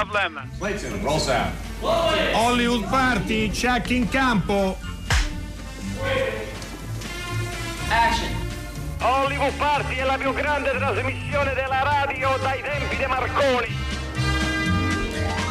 [0.00, 0.48] Problem.
[0.58, 1.52] Clayton, roll sound.
[1.82, 4.78] Hollywood Party, check in campo.
[7.90, 8.34] Action.
[9.00, 13.76] Hollywood Party è la più grande trasmissione della radio dai tempi di Marconi.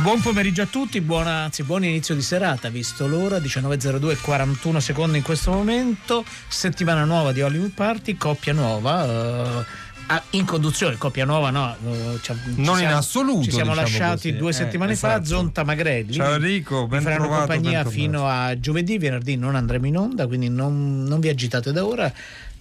[0.01, 5.17] Buon pomeriggio a tutti, buona, anzi buon inizio di serata, visto l'ora, 19.02 41 secondi
[5.17, 9.05] in questo momento, settimana nuova di Hollywood Party, coppia nuova.
[9.05, 9.65] eh,
[10.11, 13.71] ah, in conduzione, coppia nuova no, eh, ci- ci Non in siamo- assoluto, Ci siamo
[13.71, 14.35] diciamo lasciati così.
[14.35, 15.25] due Eh, settimane fa, esatto.
[15.25, 16.13] Zonta Magrelli.
[16.13, 20.27] Ciao Enrico, ben faranno trovato, compagnia ben fino a giovedì, venerdì non andremo in onda,
[20.27, 22.11] quindi non, non vi agitate da ora.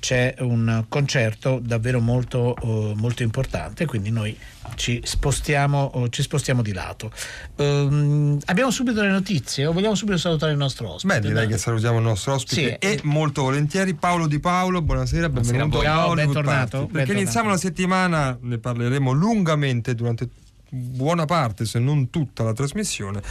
[0.01, 4.37] C'è un concerto davvero molto, eh, molto importante, quindi noi
[4.77, 7.11] ci spostiamo, oh, ci spostiamo di lato.
[7.57, 11.15] Ehm, abbiamo subito le notizie o vogliamo subito salutare il nostro ospite?
[11.15, 11.49] Beh, direi Dai.
[11.49, 12.87] che salutiamo il nostro ospite Sì.
[12.87, 16.71] e molto volentieri Paolo Di Paolo, buonasera, benvenuto Ciao, bentornato, Party.
[16.71, 17.13] Perché bentornato.
[17.13, 20.29] iniziamo la settimana, ne parleremo lungamente durante
[20.71, 23.23] buona parte, se non tutta la trasmissione.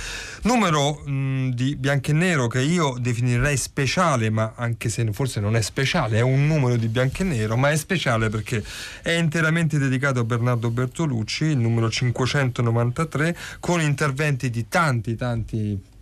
[0.44, 5.56] Numero mh, di bianco e nero che io definirei speciale, ma anche se forse non
[5.56, 8.64] è speciale, è un numero di bianco e nero, ma è speciale perché
[9.02, 15.96] è interamente dedicato a Bernardo Bertolucci, il numero 593, con interventi di tanti, tanti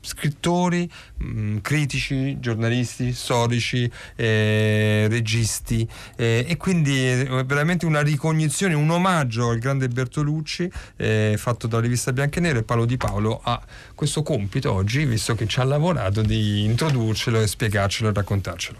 [0.00, 8.90] scrittori, mh, critici, giornalisti, storici, eh, registi eh, e quindi è veramente una ricognizione, un
[8.90, 13.40] omaggio al grande Bertolucci eh, fatto dalla rivista Bianca e Nero e Paolo Di Paolo
[13.42, 13.60] ha
[13.94, 18.78] questo compito oggi, visto che ci ha lavorato, di introdurcelo e spiegarcelo e raccontarcelo.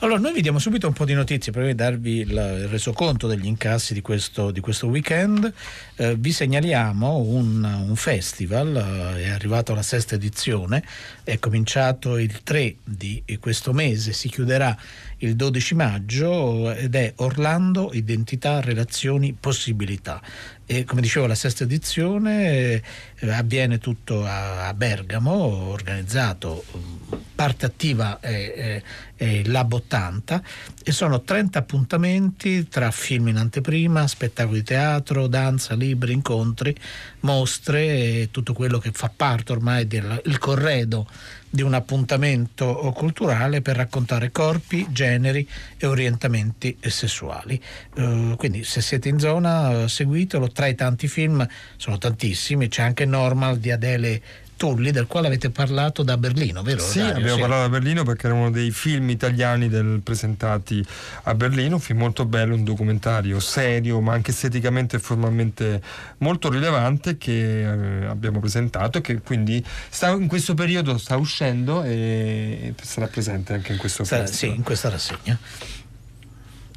[0.00, 3.94] Allora, noi vi diamo subito un po' di notizie per darvi il, resoconto degli incassi
[3.94, 5.52] di questo, di questo weekend.
[5.96, 8.76] Eh, vi segnaliamo un, un festival,
[9.16, 10.84] eh, è arrivato alla sesta edizione, をね
[11.30, 14.76] è cominciato il 3 di questo mese, si chiuderà
[15.18, 20.20] il 12 maggio ed è Orlando, Identità, Relazioni, Possibilità.
[20.66, 22.82] E come dicevo, la sesta edizione
[23.16, 28.82] eh, avviene tutto a, Bergamo, organizzato, mm, parte attiva è, è-
[29.16, 30.42] è Lab 80
[30.82, 36.74] e sono 30 appuntamenti tra film in anteprima, spettacoli di teatro, danza, libri, incontri,
[37.20, 37.82] mostre
[38.22, 41.06] e tutto quello che fa parte ormai del corredo
[41.48, 47.60] di un appuntamento culturale per raccontare corpi, generi e orientamenti sessuali.
[47.94, 52.82] Eh, quindi se siete in zona eh, seguitelo, tra i tanti film sono tantissimi, c'è
[52.82, 54.22] anche Normal di Adele
[54.60, 56.80] Tulli del quale avete parlato da Berlino, vero?
[56.80, 57.16] Sì, Dario?
[57.16, 60.84] abbiamo parlato a Berlino perché era uno dei film italiani del- presentati
[61.22, 65.80] a Berlino, un film molto bello, un documentario serio ma anche esteticamente e formalmente
[66.18, 71.82] molto rilevante che eh, abbiamo presentato e che quindi sta- in questo periodo sta uscendo
[71.82, 74.52] e sarà presente anche in questo Sa- festival.
[74.52, 75.38] sì, in questa rassegna.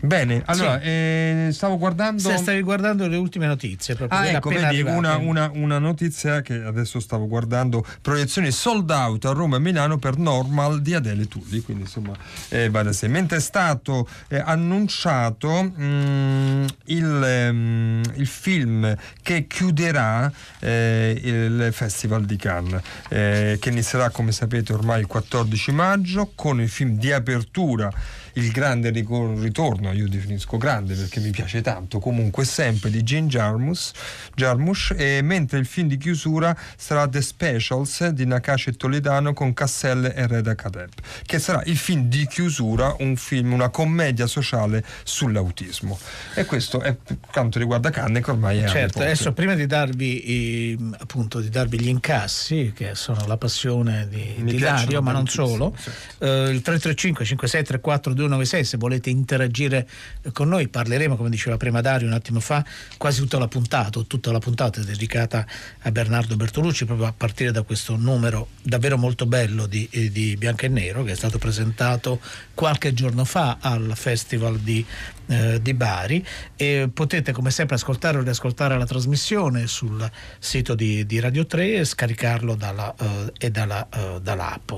[0.06, 2.20] Bene, allora eh, stavo guardando...
[2.22, 6.56] Se stavi guardando le ultime notizie, proprio Ah, ecco, vedi, una, una- una notizia che
[6.62, 11.62] adesso stavo guardando, proiezioni sold out a Roma e Milano per Normal di Adele Tulli,
[11.62, 12.12] quindi insomma
[12.50, 13.08] eh, va da sé.
[13.08, 22.26] Mentre è stato eh, annunciato mm, il, ehm, il film che chiuderà eh, il Festival
[22.26, 27.10] di Cannes, eh, che inizierà come sapete ormai il 14 maggio con il film di
[27.14, 27.90] apertura
[28.34, 33.92] il grande ritorno, io definisco grande perché mi piace tanto, comunque sempre di Gene Jarmus,
[34.36, 39.54] Jarmusch, e mentre il film di chiusura sarà The Specials di Nakache e Toledano con
[39.54, 40.90] Casselle e Reda Kadeb,
[41.26, 45.98] che sarà il film di chiusura, un film, una commedia sociale sull'autismo.
[46.36, 46.96] E questo è
[47.32, 51.80] quanto riguarda Cannes che ormai è Certo, adesso prima di darvi, eh, appunto, di darvi
[51.80, 56.26] gli incassi, che sono la passione di, Mi di Dario, ma non solo, certo.
[56.26, 59.88] eh, il 335 5634 296 se volete interagire
[60.22, 62.64] eh, con noi, parleremo, come diceva prima Dario un attimo fa,
[62.98, 65.46] quasi tutta la puntata, tutta la puntata dedicata
[65.82, 70.36] a Bernardo Bertolucci, proprio a partire da questo numero davvero molto bello di, eh, di
[70.38, 72.20] Bianco e Nero, che è stato presentato
[72.54, 74.86] qualche giorno fa al Festival di
[75.28, 76.26] eh, di Bari
[76.56, 80.10] e potete come sempre ascoltare o riascoltare la trasmissione sul
[80.40, 84.72] sito di, di Radio 3 e scaricarlo dalla, eh, e dalla, eh, dall'app.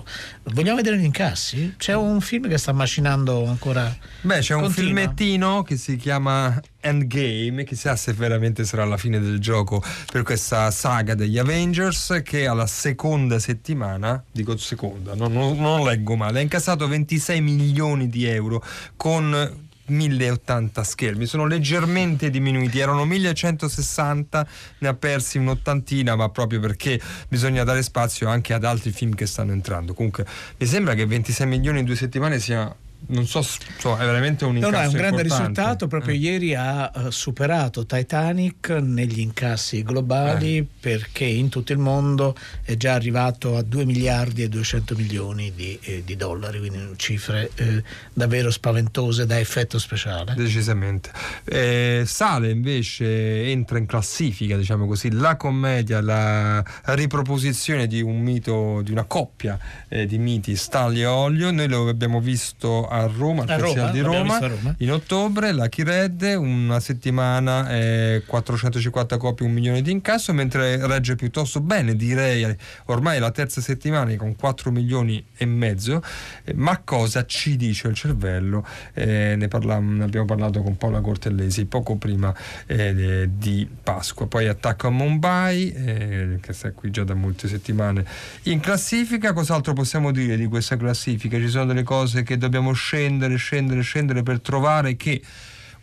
[0.43, 1.75] Vogliamo vedere gli incassi?
[1.77, 3.95] C'è un film che sta macinando ancora.
[4.21, 4.89] Beh, c'è un Continua.
[4.89, 10.69] filmettino che si chiama Endgame, chissà se veramente sarà la fine del gioco per questa
[10.69, 16.41] saga degli Avengers, che alla seconda settimana, dico seconda, no, non, non leggo male, ha
[16.41, 18.63] incassato 26 milioni di euro
[18.95, 24.47] con 1080 schermi, sono leggermente diminuiti, erano 1160,
[24.79, 29.25] ne ha persi un'ottantina, ma proprio perché bisogna dare spazio anche ad altri film che
[29.25, 29.93] stanno entrando.
[29.93, 30.25] Comunque
[30.57, 32.73] mi sembra che 26 milioni in due settimane sia
[33.07, 35.49] non so, so, è veramente un No, incasso no, è un grande importante.
[35.51, 35.87] risultato.
[35.87, 36.17] Proprio Eh.
[36.17, 40.65] ieri ha eh, superato Titanic negli incassi globali Eh.
[40.79, 45.77] perché in tutto il mondo è già arrivato a 2 miliardi e 200 milioni di,
[45.83, 50.33] eh, di dollari, quindi cifre eh, davvero spaventose da effetto speciale.
[50.35, 51.11] Decisamente.
[51.43, 58.81] Eh, sale invece, entra in classifica, diciamo così, la commedia, la riproposizione di un mito,
[58.83, 59.57] di una coppia
[59.87, 61.51] di miti, Stanley e Olio.
[61.51, 64.75] Noi lo abbiamo visto a Roma, al Festival di Roma, Roma.
[64.79, 71.15] in ottobre, la Chiredde, una settimana, eh, 450 copie, un milione di incasso, mentre regge
[71.15, 72.55] piuttosto bene, direi,
[72.85, 76.01] ormai la terza settimana con 4 milioni e mezzo.
[76.43, 78.65] Eh, ma cosa ci dice il cervello?
[78.93, 82.33] Eh, ne, parla- ne abbiamo parlato con Paola Cortellesi poco prima
[82.67, 84.27] eh, di Pasqua.
[84.27, 88.05] Poi attacco a Mumbai, eh, che sta qui già da molte settimane
[88.43, 89.33] in classifica.
[89.33, 91.37] Cos'altro possiamo dire di questa classifica?
[91.37, 95.21] Ci sono delle cose che dobbiamo scendere, scendere, scendere per trovare che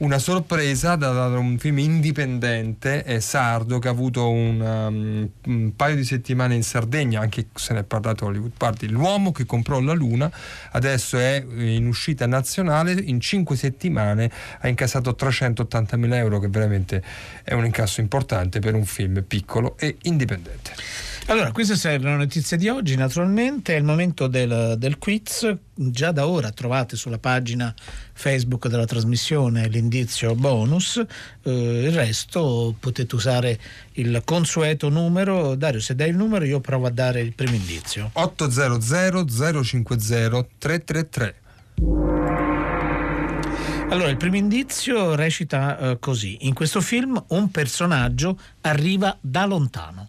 [0.02, 5.76] una sorpresa da, da un film indipendente è sardo che ha avuto un, um, un
[5.76, 8.52] paio di settimane in Sardegna anche se ne è parlato a Hollywood.
[8.56, 10.30] Party l'uomo che comprò la luna
[10.72, 14.30] adesso è in uscita nazionale in cinque settimane
[14.60, 17.02] ha incassato 380 mila euro che veramente
[17.44, 20.72] è un incasso importante per un film piccolo e indipendente
[21.26, 26.10] Allora, queste sono le notizie di oggi, naturalmente è il momento del, del quiz, già
[26.10, 27.72] da ora trovate sulla pagina
[28.12, 31.00] Facebook della trasmissione l'indizio bonus,
[31.42, 31.50] eh,
[31.86, 33.58] il resto potete usare
[33.92, 38.10] il consueto numero, Dario se dai il numero io provo a dare il primo indizio.
[38.12, 39.24] 800
[39.62, 41.34] 050 333
[43.88, 50.08] Allora, il primo indizio recita eh, così, in questo film un personaggio arriva da lontano.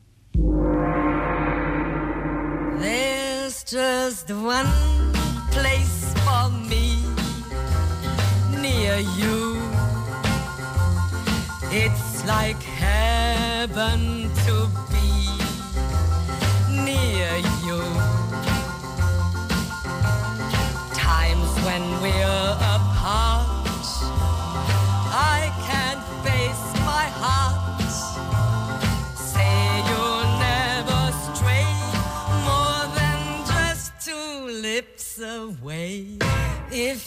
[3.73, 4.71] Just one
[5.49, 7.01] place for me
[8.61, 9.59] near you.
[11.71, 14.69] It's like heaven to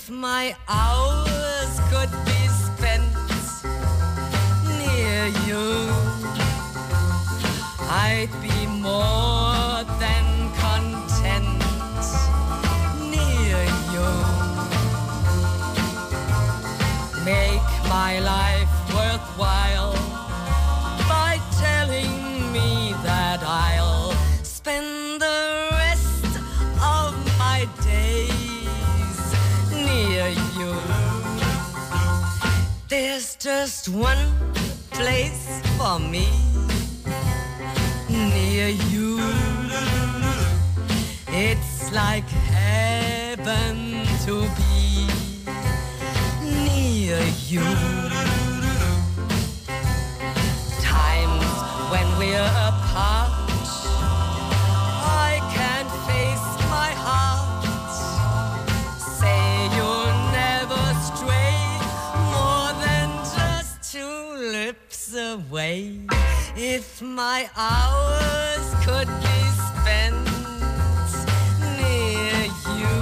[0.09, 3.03] If my hours could be spent
[4.79, 5.67] near you,
[7.91, 9.36] I'd be more
[33.67, 34.29] just one
[34.93, 36.29] place for me
[38.09, 39.19] near you.
[41.27, 45.09] It's like heaven to be
[46.45, 47.19] near
[47.49, 47.67] you.
[50.81, 51.55] Times
[51.91, 53.26] when we're apart,
[65.51, 65.99] away.
[66.57, 70.27] If my hours could be spent
[71.79, 72.45] near
[72.79, 72.97] you,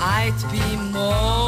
[0.00, 1.41] I'd be more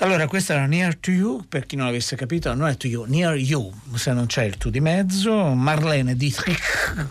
[0.00, 3.04] Allora, questa era Near to You, per chi non l'avesse capito, non è to you,
[3.04, 5.32] Near You, se non c'è il tu di mezzo.
[5.54, 7.06] Marlene Dietrich,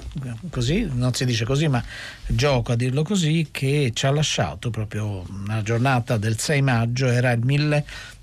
[0.52, 1.84] così, non si dice così, ma
[2.28, 7.32] gioco a dirlo così, che ci ha lasciato proprio una giornata del 6 maggio, era
[7.32, 7.44] il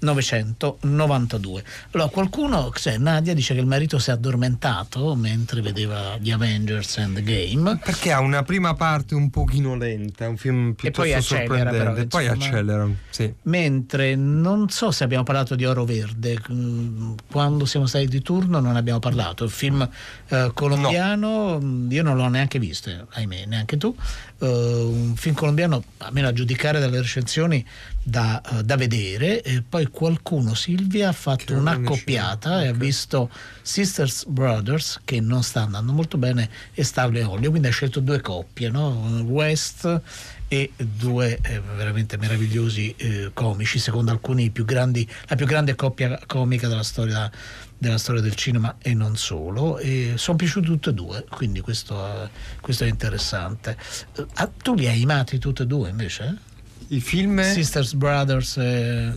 [0.03, 1.65] 1992.
[1.93, 6.99] Allora, qualcuno, cioè, Nadia dice che il marito si è addormentato mentre vedeva gli Avengers
[6.99, 7.79] Endgame.
[7.83, 12.07] Perché ha una prima parte un pochino lenta, un film piuttosto poi accelera, sorprendente, però,
[12.07, 12.45] poi insomma.
[12.45, 13.35] accelera, sì.
[13.43, 18.59] Mentre non so se abbiamo parlato di Oro Verde, mm, quando siamo stati di turno
[18.59, 19.45] non abbiamo parlato.
[19.45, 19.89] Il film
[20.29, 23.95] eh, colombiano, mm, io non l'ho neanche visto, eh, ahimè, neanche tu.
[24.39, 27.65] Eh, un film colombiano, almeno a giudicare dalle recensioni,
[28.03, 29.43] da, eh, da vedere.
[29.43, 33.31] E poi qualcuno, Silvia, ha fatto un'accoppiata e ha visto
[33.63, 38.01] Sisters Brothers che non sta andando molto bene e Starlo e Olio, quindi ha scelto
[38.01, 39.23] due coppie, no?
[39.27, 40.01] West
[40.49, 46.21] e due eh, veramente meravigliosi eh, comici, secondo alcuni più grandi, la più grande coppia
[46.27, 47.31] comica della storia,
[47.79, 49.79] della storia del cinema e non solo.
[49.79, 52.29] E sono piaciuti tutti e due, quindi questo, eh,
[52.61, 53.79] questo è interessante.
[54.15, 56.51] Eh, ah, tu li hai amati tutti e due invece?
[56.93, 57.43] I film...
[57.43, 59.13] Sisters Brothers e...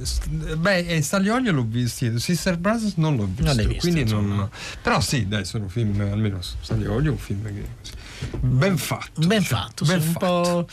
[0.57, 4.49] Beh, e Stagliolio l'ho visto, Sister Brothers non l'ho visto, Non visto, non...
[4.81, 7.93] Però sì, dai, sono film, almeno Stagliolio è un film che...
[8.39, 9.27] Ben fatto.
[9.27, 10.67] Ben cioè, fatto, ben fatto.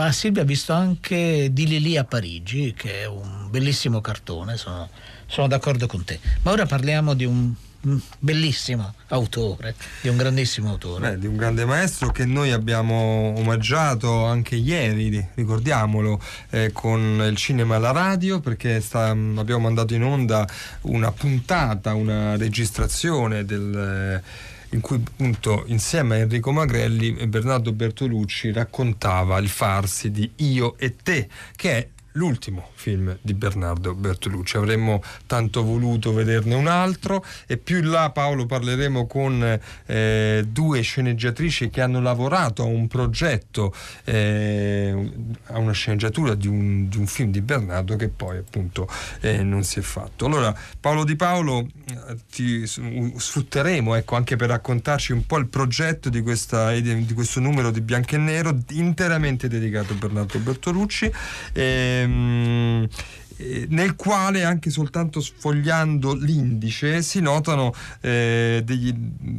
[0.00, 4.88] ah, Silvia ha visto anche Di Lili a Parigi, che è un bellissimo cartone, sono,
[5.26, 6.18] sono d'accordo con te.
[6.42, 7.52] Ma ora parliamo di un
[8.18, 11.10] bellissimo autore, di un grandissimo autore.
[11.10, 16.20] Beh, di un grande maestro che noi abbiamo omaggiato anche ieri, ricordiamolo,
[16.50, 20.46] eh, con il cinema alla radio, perché sta- abbiamo mandato in onda
[20.82, 27.72] una puntata, una registrazione del, eh, in cui appunto insieme a Enrico Magrelli e Bernardo
[27.72, 34.56] Bertolucci raccontava il farsi di Io e te, che è l'ultimo film di Bernardo Bertolucci.
[34.56, 40.80] Avremmo tanto voluto vederne un altro e più in là Paolo parleremo con eh, due
[40.80, 43.72] sceneggiatrici che hanno lavorato a un progetto,
[44.04, 45.12] eh,
[45.50, 48.88] a una sceneggiatura di un, di un film di Bernardo che poi appunto
[49.20, 50.26] eh, non si è fatto.
[50.26, 56.08] Allora Paolo Di Paolo eh, ti sfrutteremo ecco, anche per raccontarci un po' il progetto
[56.08, 61.10] di, questa, di questo numero di Bianco e Nero interamente dedicato a Bernardo Bertolucci.
[61.52, 62.88] Ehm,
[63.40, 68.92] eh, nel quale anche soltanto sfogliando l'indice si notano eh, degli,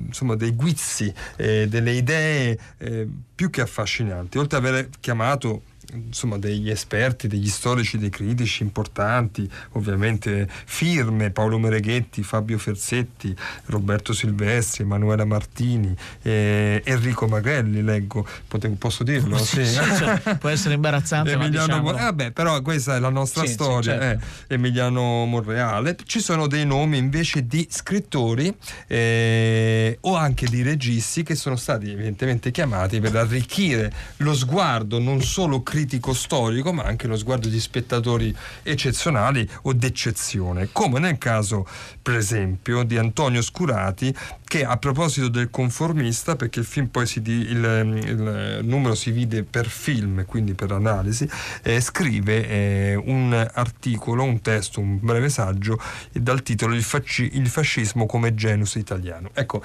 [0.07, 4.37] insomma, dei guizzi, eh, delle idee eh, più che affascinanti.
[4.37, 5.63] Oltre ad aver chiamato
[5.93, 14.13] insomma degli esperti, degli storici, dei critici importanti, ovviamente firme, Paolo Mereghetti, Fabio Ferzetti, Roberto
[14.13, 19.37] Silvestri, Emanuela Martini, eh, Enrico Magrelli, leggo, Pote- posso dirlo?
[19.49, 21.93] Sì, sì, cioè, può essere imbarazzante, ma Emiliano diciamolo.
[21.93, 24.25] Mo- eh, vabbè, però questa è la nostra Sì, sì, storia, certo.
[24.47, 25.95] eh, Emiliano Monreale.
[26.05, 28.53] Ci sono dei nomi invece di scrittori
[28.87, 35.21] eh, o anche di registi che sono stati evidentemente chiamati per arricchire lo sguardo non
[35.23, 35.77] solo critico
[36.13, 41.65] storico, ma anche lo sguardo di spettatori eccezionali o d'eccezione, come nel caso,
[42.01, 47.21] per esempio, di Antonio Scurati, che a proposito del conformista, perché il film poi si
[47.21, 51.29] di- il, il numero si vide per film, quindi per analisi,
[51.63, 55.79] eh, scrive eh, un articolo, un testo, un breve saggio
[56.11, 59.29] dal titolo Il, fasci- il fascismo come genus italiano.
[59.33, 59.63] Ecco,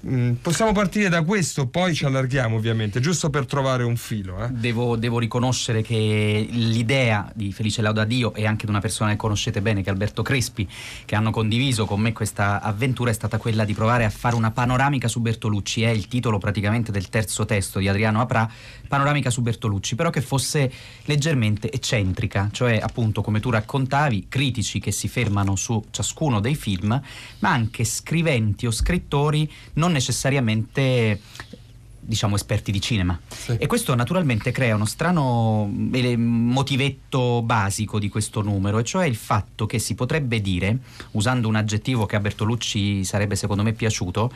[0.00, 4.44] mh, possiamo partire da questo, poi ci allarghiamo ovviamente, giusto per trovare un filo.
[4.44, 4.48] eh.
[4.50, 9.16] Devo, devo riconoscere che l'idea di Felice Lauda Dio e anche di una persona che
[9.16, 10.68] conoscete bene, che è Alberto Crespi,
[11.04, 14.50] che hanno condiviso con me questa avventura, è stata quella di provare a fare una
[14.50, 15.82] panoramica su Bertolucci.
[15.82, 18.50] È il titolo praticamente del terzo testo di Adriano Aprà,
[18.88, 20.70] Panoramica su Bertolucci, però che fosse
[21.04, 27.00] leggermente eccentrica, cioè appunto come tu raccontavi, critici che si fermano su ciascuno dei film,
[27.38, 31.20] ma anche scriventi o scrittori non necessariamente
[32.02, 33.56] diciamo esperti di cinema Sì.
[33.58, 39.14] e questo naturalmente crea uno strano eh, motivetto basico di questo numero e cioè il
[39.14, 40.78] fatto che si potrebbe dire
[41.12, 44.32] usando un aggettivo che a Bertolucci sarebbe secondo me piaciuto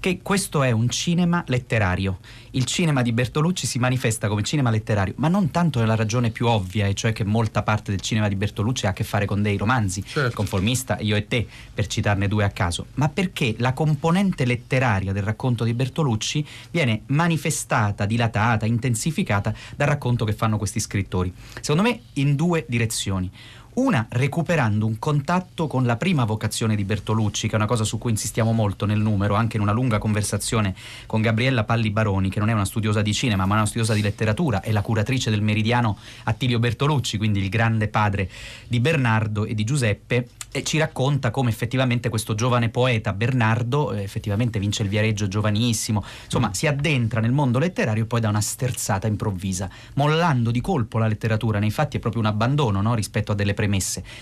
[0.00, 2.18] che questo è un cinema letterario
[2.52, 6.46] il cinema di Bertolucci si manifesta come cinema letterario ma non tanto nella ragione più
[6.46, 9.42] ovvia e cioè che molta parte del cinema di Bertolucci ha a che fare con
[9.42, 10.34] dei romanzi Certo.
[10.34, 15.22] conformista, io e te, per citarne due a caso, ma perché la componente letteraria del
[15.22, 21.32] racconto di Bertolucci viene manifestata, dilatata, intensificata dal racconto che fanno questi scrittori.
[21.60, 23.30] Secondo me in due direzioni.
[23.78, 27.96] Una recuperando un contatto con la prima vocazione di Bertolucci, che è una cosa su
[27.96, 30.74] cui insistiamo molto nel numero, anche in una lunga conversazione
[31.06, 34.02] con Gabriella Palli Baroni, che non è una studiosa di cinema, ma una studiosa di
[34.02, 38.28] letteratura, è la curatrice del Meridiano Attilio Bertolucci, quindi il grande padre
[38.66, 44.02] di Bernardo e di Giuseppe, e ci racconta come effettivamente questo giovane poeta Bernardo eh,
[44.02, 48.40] effettivamente vince il Viareggio giovanissimo, insomma si addentra nel mondo letterario e poi dà una
[48.40, 53.30] sterzata improvvisa, mollando di colpo la letteratura, nei fatti è proprio un abbandono no, rispetto
[53.30, 53.66] a delle premesse.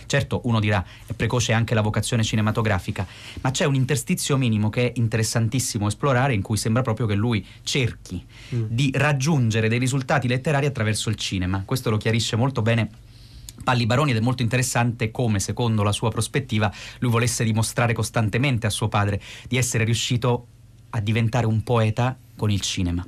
[0.07, 3.07] Certo uno dirà è precoce anche la vocazione cinematografica,
[3.41, 7.45] ma c'è un interstizio minimo che è interessantissimo esplorare in cui sembra proprio che lui
[7.63, 11.63] cerchi di raggiungere dei risultati letterari attraverso il cinema.
[11.65, 12.89] Questo lo chiarisce molto bene
[13.63, 18.67] Palli Baroni ed è molto interessante come, secondo la sua prospettiva, lui volesse dimostrare costantemente
[18.67, 20.47] a suo padre di essere riuscito
[20.91, 23.05] a diventare un poeta con il cinema.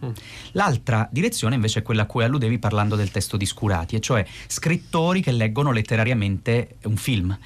[0.52, 4.26] L'altra direzione invece è quella a cui alludevi parlando del testo di Scurati, e cioè
[4.46, 7.36] scrittori che leggono letterariamente un film.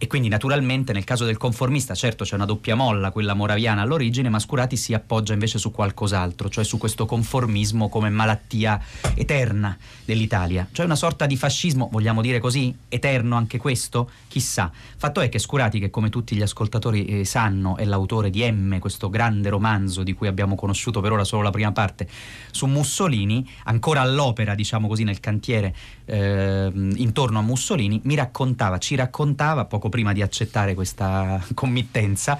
[0.00, 4.28] E quindi naturalmente nel caso del conformista, certo c'è una doppia molla, quella moraviana all'origine,
[4.28, 8.80] ma Scurati si appoggia invece su qualcos'altro, cioè su questo conformismo come malattia
[9.14, 10.68] eterna dell'Italia.
[10.70, 14.10] Cioè una sorta di fascismo, vogliamo dire così, eterno anche questo?
[14.28, 14.70] Chissà.
[14.96, 18.78] Fatto è che Scurati, che come tutti gli ascoltatori eh, sanno è l'autore di M,
[18.78, 22.08] questo grande romanzo di cui abbiamo conosciuto per ora solo la prima parte,
[22.50, 25.74] su Mussolini, ancora all'opera, diciamo così, nel cantiere
[26.06, 32.38] eh, intorno a Mussolini, mi raccontava, ci raccontava poco prima di accettare questa committenza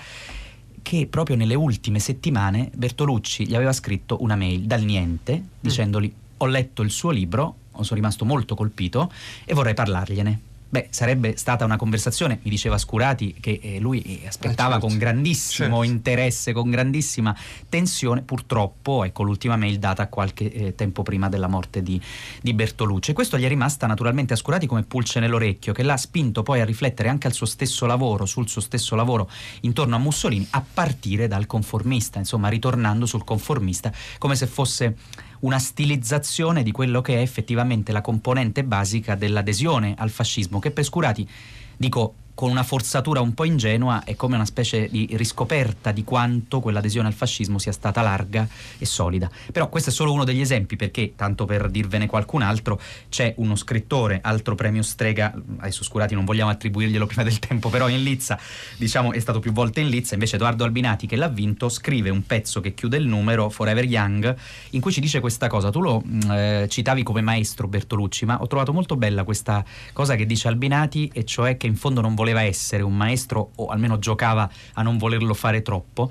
[0.80, 6.46] che proprio nelle ultime settimane Bertolucci gli aveva scritto una mail dal niente dicendogli ho
[6.46, 9.10] letto il suo libro, sono rimasto molto colpito
[9.44, 10.40] e vorrei parlargliene.
[10.70, 14.86] Beh, sarebbe stata una conversazione, mi diceva Scurati, che eh, lui eh, aspettava Eh, certo.
[14.86, 15.82] con grandissimo Certo.
[15.82, 17.34] interesse, con grandissima
[17.70, 18.20] tensione.
[18.20, 21.98] Purtroppo, ecco, l'ultima mail data qualche eh, tempo prima della morte di,
[22.42, 23.12] di Bertolucci.
[23.12, 26.60] E questo gli è rimasta naturalmente a Scurati come pulce nell'orecchio, che l'ha spinto poi
[26.60, 29.30] a riflettere anche al suo stesso lavoro, sul suo stesso lavoro
[29.62, 34.96] intorno a Mussolini, a partire dal conformista, insomma, ritornando sul conformista come se fosse
[35.40, 40.84] una stilizzazione di quello che è effettivamente la componente basica dell'adesione al fascismo, che per
[40.84, 41.28] Scurati,
[41.76, 46.60] dico con una forzatura un po' ingenua, è come una specie di riscoperta di quanto
[46.60, 48.46] quell'adesione al fascismo sia stata larga
[48.78, 49.28] e solida.
[49.50, 53.56] Però questo è solo uno degli esempi, perché, tanto per dirvene qualcun altro, c'è uno
[53.56, 58.38] scrittore, altro premio strega, adesso Scurati non vogliamo attribuirglielo prima del tempo, però in Lizza,
[58.76, 62.24] diciamo, è stato più volte in Lizza, invece Edoardo Albinati, che l'ha vinto, scrive un
[62.24, 64.36] pezzo che chiude il numero, Forever Young,
[64.70, 65.70] in cui ci dice questa cosa.
[65.70, 70.14] Tu lo mh, eh, citavi come maestro Bertolucci, ma ho trovato molto bella questa cosa
[70.14, 73.98] che dice Albinati, e cioè che in fondo non voleva essere un maestro, o almeno
[73.98, 76.10] giocava a non volerlo fare troppo.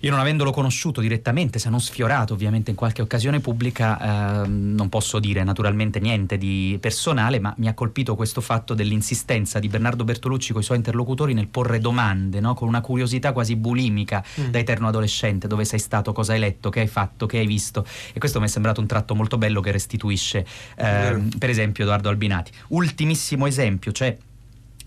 [0.00, 4.90] Io non avendolo conosciuto direttamente, se non sfiorato ovviamente in qualche occasione pubblica, ehm, non
[4.90, 10.04] posso dire naturalmente niente di personale, ma mi ha colpito questo fatto dell'insistenza di Bernardo
[10.04, 12.52] Bertolucci con i suoi interlocutori nel porre domande, no?
[12.52, 16.80] con una curiosità quasi bulimica da eterno adolescente, dove sei stato, cosa hai letto, che
[16.80, 17.86] hai fatto, che hai visto.
[18.12, 22.10] E questo mi è sembrato un tratto molto bello che restituisce, ehm, per esempio, Edoardo
[22.10, 22.52] Albinati.
[22.68, 24.16] Ultimissimo esempio, cioè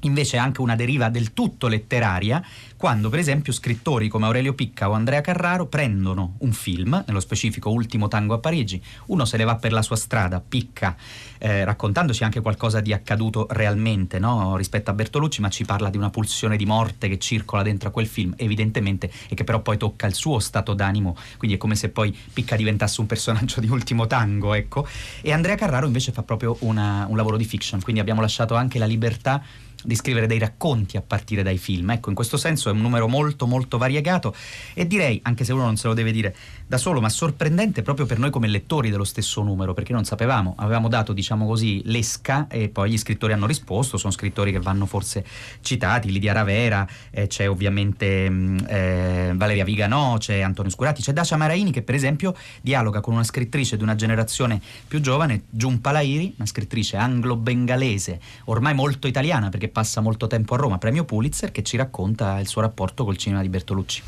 [0.01, 2.43] invece anche una deriva del tutto letteraria
[2.79, 7.69] quando per esempio scrittori come Aurelio Picca o Andrea Carraro prendono un film, nello specifico
[7.69, 10.95] Ultimo tango a Parigi, uno se ne va per la sua strada, Picca,
[11.39, 14.55] eh, raccontandoci anche qualcosa di accaduto realmente no?
[14.55, 17.91] rispetto a Bertolucci, ma ci parla di una pulsione di morte che circola dentro a
[17.91, 21.75] quel film, evidentemente, e che però poi tocca il suo stato d'animo, quindi è come
[21.75, 24.87] se poi Picca diventasse un personaggio di Ultimo tango, ecco.
[25.19, 28.79] E Andrea Carraro invece fa proprio una- un lavoro di fiction, quindi abbiamo lasciato anche
[28.79, 29.43] la libertà
[29.83, 31.91] di scrivere dei racconti a partire dai film.
[31.91, 34.35] Ecco, in questo senso è un numero molto molto variegato
[34.73, 36.35] e direi, anche se uno non se lo deve dire
[36.69, 40.53] da solo, ma sorprendente proprio per noi come lettori dello stesso numero, perché non sapevamo,
[40.55, 44.85] avevamo dato, diciamo così, l'esca e poi gli scrittori hanno risposto, sono scrittori che vanno
[44.85, 45.25] forse
[45.61, 51.37] citati, Lidia Ravera, eh, c'è ovviamente mh, eh, Valeria Viganò, c'è Antonio Scurati, c'è Dacia
[51.37, 56.35] Maraini che per esempio dialoga con una scrittrice di una generazione più giovane, Giunpa Lairi,
[56.37, 61.63] una scrittrice anglo-bengalese, ormai molto italiana perché passa molto tempo a Roma, premio Pulitzer, che
[61.63, 64.03] ci racconta il suo rapporto col cinema di Bertolucci.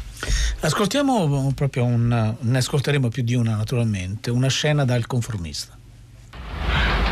[0.60, 5.78] Ascoltiamo proprio un, ne ascolteremo più di una naturalmente, una scena dal conformista.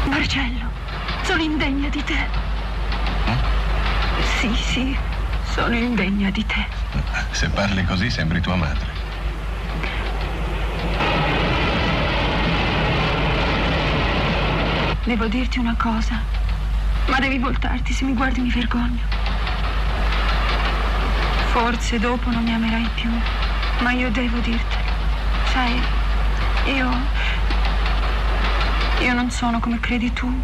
[0.08, 0.70] Marcello,
[1.24, 2.48] sono indegna di te.
[4.40, 4.98] Sì, sì,
[5.52, 6.68] sono indegna di te.
[7.32, 8.98] Se parli così sembri tua madre.
[15.06, 16.22] Devo dirti una cosa,
[17.08, 19.02] ma devi voltarti, se mi guardi mi vergogno.
[21.52, 23.10] Forse dopo non mi amerai più,
[23.80, 24.79] ma io devo dirtelo.
[25.60, 25.82] Sai,
[26.74, 26.90] io...
[29.02, 30.42] Io non sono come credi tu.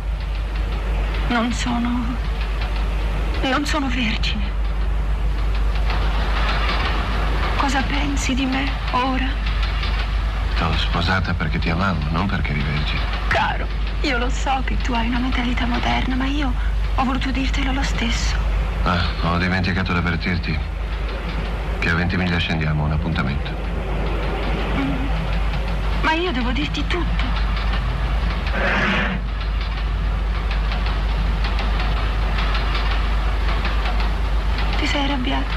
[1.30, 2.04] Non sono...
[3.44, 4.44] Non sono vergine.
[7.56, 9.30] Cosa pensi di me ora?
[10.58, 13.00] T'ho sposata perché ti amavo, non perché eri vergine.
[13.30, 13.68] Caro,
[14.02, 16.54] io lo so che tu hai una mentalità moderna, ma io
[16.96, 18.36] ho voluto dirtelo lo stesso.
[18.84, 20.60] Ah, ho dimenticato di avvertirti
[21.80, 23.75] che a 20 miglia scendiamo a un appuntamento.
[26.16, 27.24] Io devo dirti tutto.
[34.78, 35.54] Ti sei arrabbiato?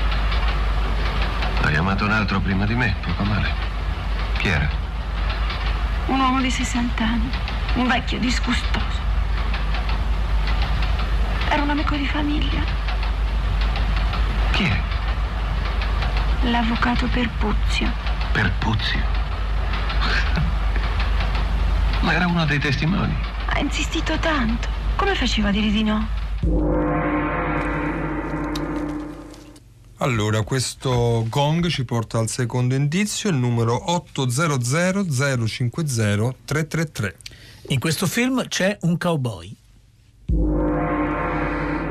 [1.62, 3.50] Hai amato un altro prima di me, poco male.
[4.38, 4.68] Chi era?
[6.06, 7.30] Un uomo di 60 anni,
[7.74, 9.06] un vecchio disgustoso.
[11.50, 12.60] Era un amico di famiglia,
[14.52, 14.80] Chi è?
[16.50, 17.90] l'avvocato Perpuzio.
[18.32, 19.17] Perpuzio.
[22.08, 23.14] Ma era uno dei testimoni.
[23.48, 24.66] Ha insistito tanto.
[24.96, 26.08] Come faceva a dire di no?
[29.98, 37.16] Allora, questo gong ci porta al secondo indizio, il numero 800 050 333.
[37.68, 39.54] In questo film c'è un cowboy.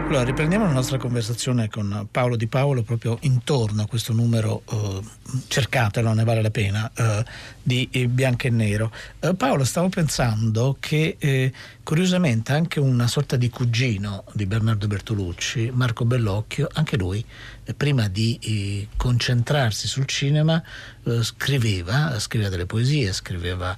[0.07, 5.01] Allora, riprendiamo la nostra conversazione con Paolo Di Paolo proprio intorno a questo numero, eh,
[5.49, 7.25] cercatelo, ne vale la pena, eh,
[7.61, 8.89] di eh, Bianco e Nero.
[9.19, 11.51] Eh, Paolo, stavo pensando che eh,
[11.83, 17.23] curiosamente anche una sorta di cugino di Bernardo Bertolucci, Marco Bellocchio, anche lui,
[17.65, 20.63] eh, prima di concentrarsi sul cinema,
[21.19, 23.75] scriveva, scriveva delle poesie, scriveva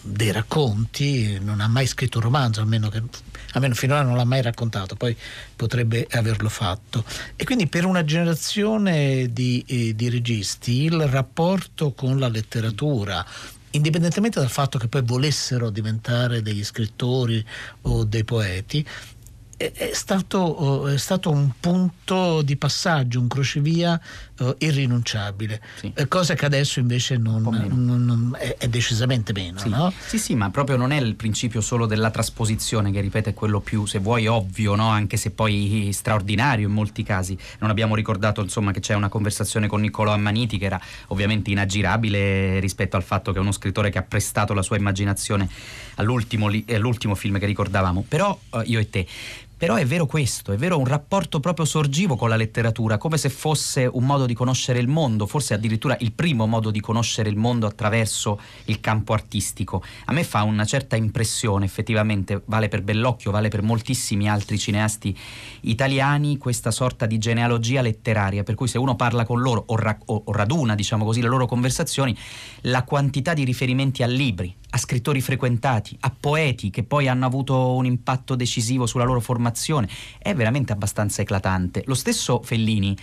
[0.00, 3.02] dei racconti, non ha mai scritto un romanzo, almeno, che,
[3.54, 5.16] almeno finora non l'ha mai raccontato, poi
[5.56, 7.04] potrebbe averlo fatto.
[7.36, 13.24] E quindi per una generazione di, eh, di registi il rapporto con la letteratura,
[13.70, 17.44] indipendentemente dal fatto che poi volessero diventare degli scrittori
[17.82, 18.86] o dei poeti,
[19.56, 24.00] è, stato, eh, è stato un punto di passaggio, un crocevia
[24.38, 25.92] eh, irrinunciabile, Sì.
[25.94, 29.58] Eh, cosa che adesso invece non, non- non- è, è decisamente meno.
[29.58, 29.68] Sì.
[29.68, 29.92] no?
[30.06, 33.60] sì, sì, ma proprio non è il principio solo della trasposizione, che ripeto è quello
[33.60, 34.88] più, se vuoi, ovvio, no?
[34.88, 37.36] anche se poi straordinario in molti casi.
[37.60, 42.58] Non abbiamo ricordato insomma, che c'è una conversazione con Niccolò Ammaniti che era ovviamente inaggirabile
[42.60, 45.48] rispetto al fatto che è uno scrittore che ha prestato la sua immaginazione
[45.96, 48.04] all'ultimo, all'ultimo film che ricordavamo.
[48.08, 49.06] Però eh, io e te.
[49.64, 53.30] Però è vero questo, è vero un rapporto proprio sorgivo con la letteratura, come se
[53.30, 57.36] fosse un modo di conoscere il mondo, forse addirittura il primo modo di conoscere il
[57.36, 59.82] mondo attraverso il campo artistico.
[60.04, 65.16] A me fa una certa impressione, effettivamente, vale per Bellocchio, vale per moltissimi altri cineasti
[65.62, 69.98] italiani, questa sorta di genealogia letteraria, per cui se uno parla con loro o, ra-
[70.04, 72.14] o- raduna, diciamo così, le loro conversazioni,
[72.64, 77.74] la quantità di riferimenti a libri, a scrittori frequentati, a poeti che poi hanno avuto
[77.74, 81.84] un impatto decisivo sulla loro formazione, è veramente abbastanza eclatante.
[81.86, 82.96] Lo stesso Fellini,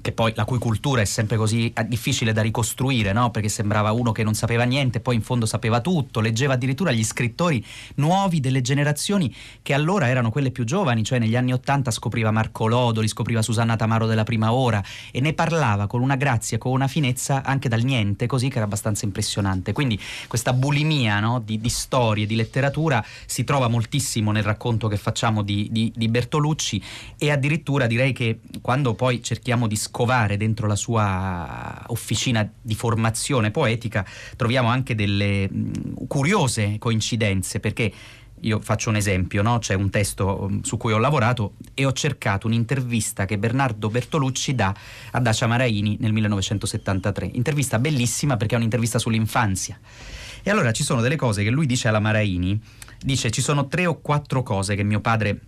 [0.00, 3.30] che poi la cui cultura è sempre così eh, difficile da ricostruire, no?
[3.30, 7.04] perché sembrava uno che non sapeva niente, poi in fondo sapeva tutto, leggeva addirittura gli
[7.04, 7.64] scrittori
[7.96, 12.66] nuovi delle generazioni che allora erano quelle più giovani, cioè negli anni Ottanta scopriva Marco
[12.66, 16.88] Lodoli, scopriva Susanna Tamaro della prima ora e ne parlava con una grazia, con una
[16.88, 19.72] finezza anche dal niente, così che era abbastanza impressionante.
[19.72, 21.40] Quindi questa bulimia no?
[21.44, 26.08] di, di storie, di letteratura si trova moltissimo nel racconto che facciamo di, di- di
[26.08, 26.82] Bertolucci
[27.18, 33.50] e addirittura direi che quando poi cerchiamo di scovare dentro la sua officina di formazione
[33.50, 34.04] poetica
[34.36, 37.92] troviamo anche delle mh, curiose coincidenze perché
[38.40, 39.58] io faccio un esempio, no?
[39.58, 44.54] c'è un testo um, su cui ho lavorato e ho cercato un'intervista che Bernardo Bertolucci
[44.54, 44.74] dà
[45.12, 47.30] a Dacia Maraini nel 1973.
[47.32, 49.78] Intervista bellissima perché è un'intervista sull'infanzia.
[50.42, 52.60] E allora ci sono delle cose che lui dice alla Maraini,
[53.00, 55.40] dice ci sono tre o quattro cose che mio padre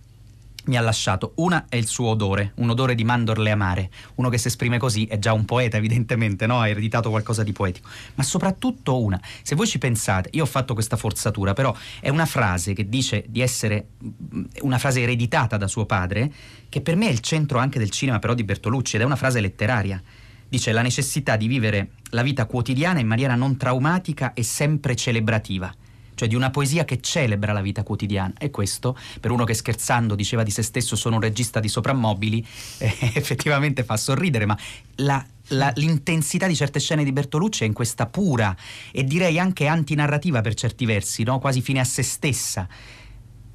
[0.65, 1.33] mi ha lasciato.
[1.35, 3.89] Una è il suo odore, un odore di mandorle amare.
[4.15, 6.59] Uno che si esprime così è già un poeta, evidentemente, no?
[6.59, 7.89] Ha ereditato qualcosa di poetico.
[8.15, 12.25] Ma soprattutto una, se voi ci pensate, io ho fatto questa forzatura, però è una
[12.25, 16.31] frase che dice di essere mm, una frase ereditata da suo padre,
[16.69, 19.15] che per me è il centro anche del cinema, però di Bertolucci, ed è una
[19.15, 20.01] frase letteraria.
[20.47, 25.73] Dice la necessità di vivere la vita quotidiana in maniera non traumatica e sempre celebrativa
[26.19, 28.33] cioè di una poesia che celebra la vita quotidiana.
[28.37, 32.45] E questo, per uno che scherzando diceva di se stesso sono un regista di soprammobili,
[32.79, 34.57] eh, effettivamente fa sorridere, ma
[34.95, 38.53] la- la- l'intensità di certe scene di Bertolucci è in questa pura
[38.91, 41.39] e direi anche antinarrativa per certi versi, no?
[41.39, 42.67] quasi fine a se stessa.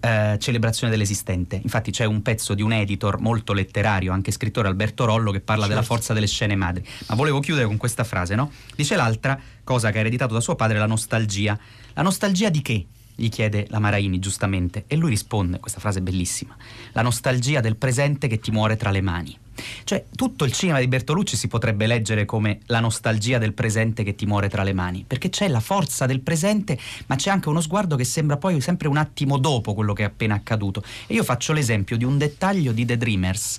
[0.06, 1.58] eh, celebrazione dell'esistente.
[1.62, 5.66] Infatti c'è un pezzo di un editor molto letterario, anche scrittore Alberto Rollo, che parla
[5.66, 6.86] della forza delle scene madri.
[7.08, 8.50] Ma volevo chiudere con questa frase, no?
[8.76, 11.58] Dice l'altra cosa che ha ereditato da suo padre, la nostalgia.
[11.94, 12.86] La nostalgia di che?
[13.16, 16.56] gli chiede la Maraini giustamente e lui risponde, questa frase bellissima,
[16.92, 19.38] la nostalgia del presente che ti muore tra le mani.
[19.84, 24.16] Cioè tutto il cinema di Bertolucci si potrebbe leggere come la nostalgia del presente che
[24.16, 26.76] ti muore tra le mani, perché c'è la forza del presente,
[27.06, 30.06] ma c'è anche uno sguardo che sembra poi sempre un attimo dopo quello che è
[30.06, 30.82] appena accaduto.
[31.06, 33.58] E io faccio l'esempio di un dettaglio di The Dreamers,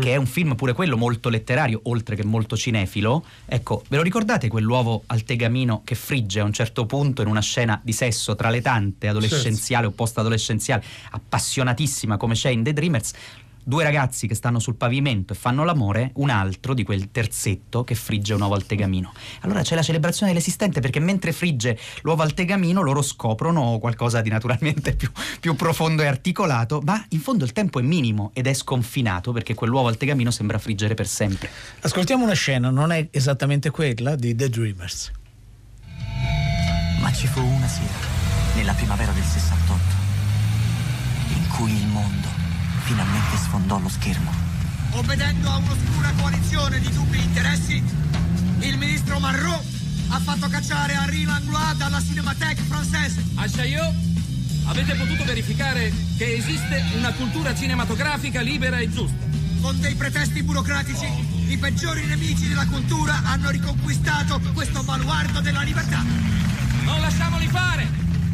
[0.00, 3.24] che è un film pure quello molto letterario, oltre che molto cinefilo.
[3.46, 7.40] Ecco, ve lo ricordate quell'uovo al tegamino che frigge a un certo punto in una
[7.40, 13.12] scena di sesso tra le tante, adolescenziale o post-adolescenziale, appassionatissima come c'è in The Dreamers?
[13.68, 17.96] Due ragazzi che stanno sul pavimento e fanno l'amore, un altro di quel terzetto che
[17.96, 19.12] frigge un uovo al tegamino.
[19.40, 24.28] Allora c'è la celebrazione dell'esistente perché mentre frigge l'uovo al tegamino loro scoprono qualcosa di
[24.28, 28.52] naturalmente più, più profondo e articolato, ma in fondo il tempo è minimo ed è
[28.52, 31.50] sconfinato perché quell'uovo al tegamino sembra friggere per sempre.
[31.80, 35.10] Ascoltiamo una scena, non è esattamente quella di The Dreamers.
[37.00, 38.06] Ma Ci fu una sera,
[38.54, 39.82] nella primavera del 68,
[41.34, 42.35] in cui il mondo
[42.86, 44.32] finalmente sfondò lo schermo.
[44.92, 47.82] Obbedendo a un'oscura coalizione di dubbi interessi,
[48.60, 49.64] il ministro Marrot
[50.08, 53.20] ha fatto cacciare Henri Langlois dalla Cinémathèque française.
[53.34, 53.92] A Chaillot
[54.66, 59.24] avete potuto verificare che esiste una cultura cinematografica libera e giusta.
[59.60, 61.06] Con dei pretesti burocratici,
[61.48, 66.04] i peggiori nemici della cultura hanno riconquistato questo baluardo della libertà.
[66.84, 67.88] Non lasciamoli fare!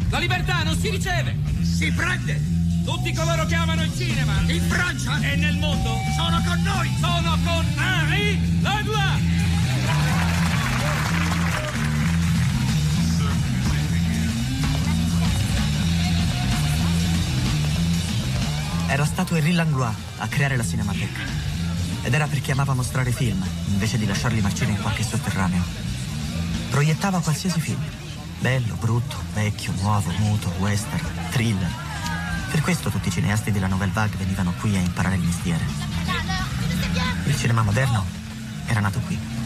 [0.09, 1.35] La libertà non si riceve!
[1.63, 2.62] Si prende!
[2.83, 6.91] Tutti coloro che amano il cinema In Francia e nel mondo sono con noi!
[6.99, 9.21] sono con Henri Langlois!
[18.87, 21.23] Era stato Henri Langlois a creare la Cinematheque.
[22.03, 25.63] Ed era perché amava mostrare film, invece di lasciarli marcire in qualche sotterraneo.
[26.69, 27.81] Proiettava qualsiasi film.
[28.39, 31.71] Bello, brutto, vecchio, nuovo, muto, western, thriller.
[32.53, 35.65] Per questo tutti i cineasti della Nouvelle Vague venivano qui a imparare il mestiere.
[37.25, 38.05] Il cinema moderno
[38.67, 39.42] era nato qui.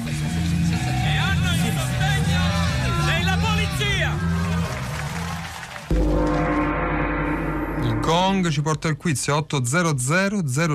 [8.08, 9.98] Il gong ci porta al quiz 800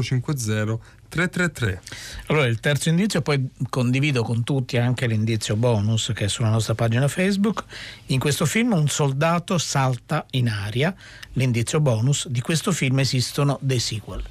[0.03, 1.81] 050 333.
[2.27, 6.75] Allora, il terzo indizio, poi condivido con tutti anche l'indizio bonus che è sulla nostra
[6.75, 7.64] pagina Facebook.
[8.09, 10.95] In questo film un soldato salta in aria.
[11.33, 14.23] L'indizio bonus di questo film esistono dei sequel.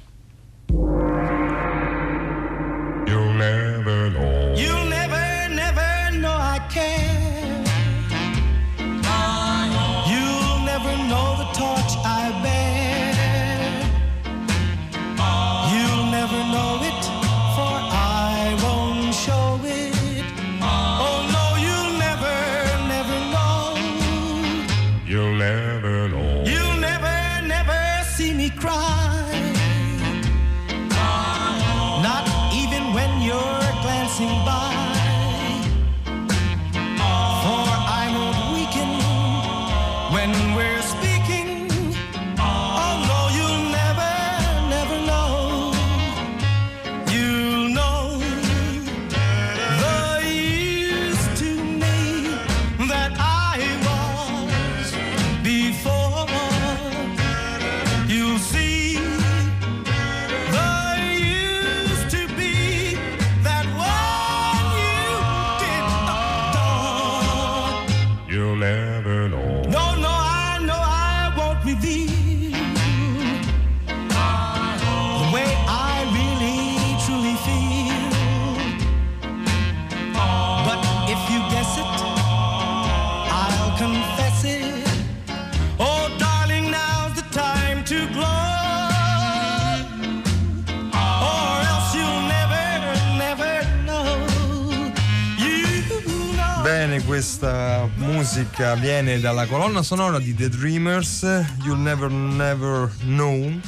[98.42, 101.22] Musica viene dalla colonna sonora di The Dreamers,
[101.62, 103.60] You'll Never Never Know.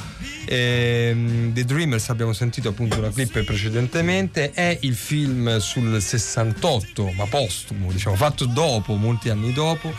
[0.46, 7.24] Ehm, The Dreamers abbiamo sentito appunto una clip precedentemente è il film sul 68 ma
[7.26, 9.92] postumo diciamo fatto dopo molti anni dopo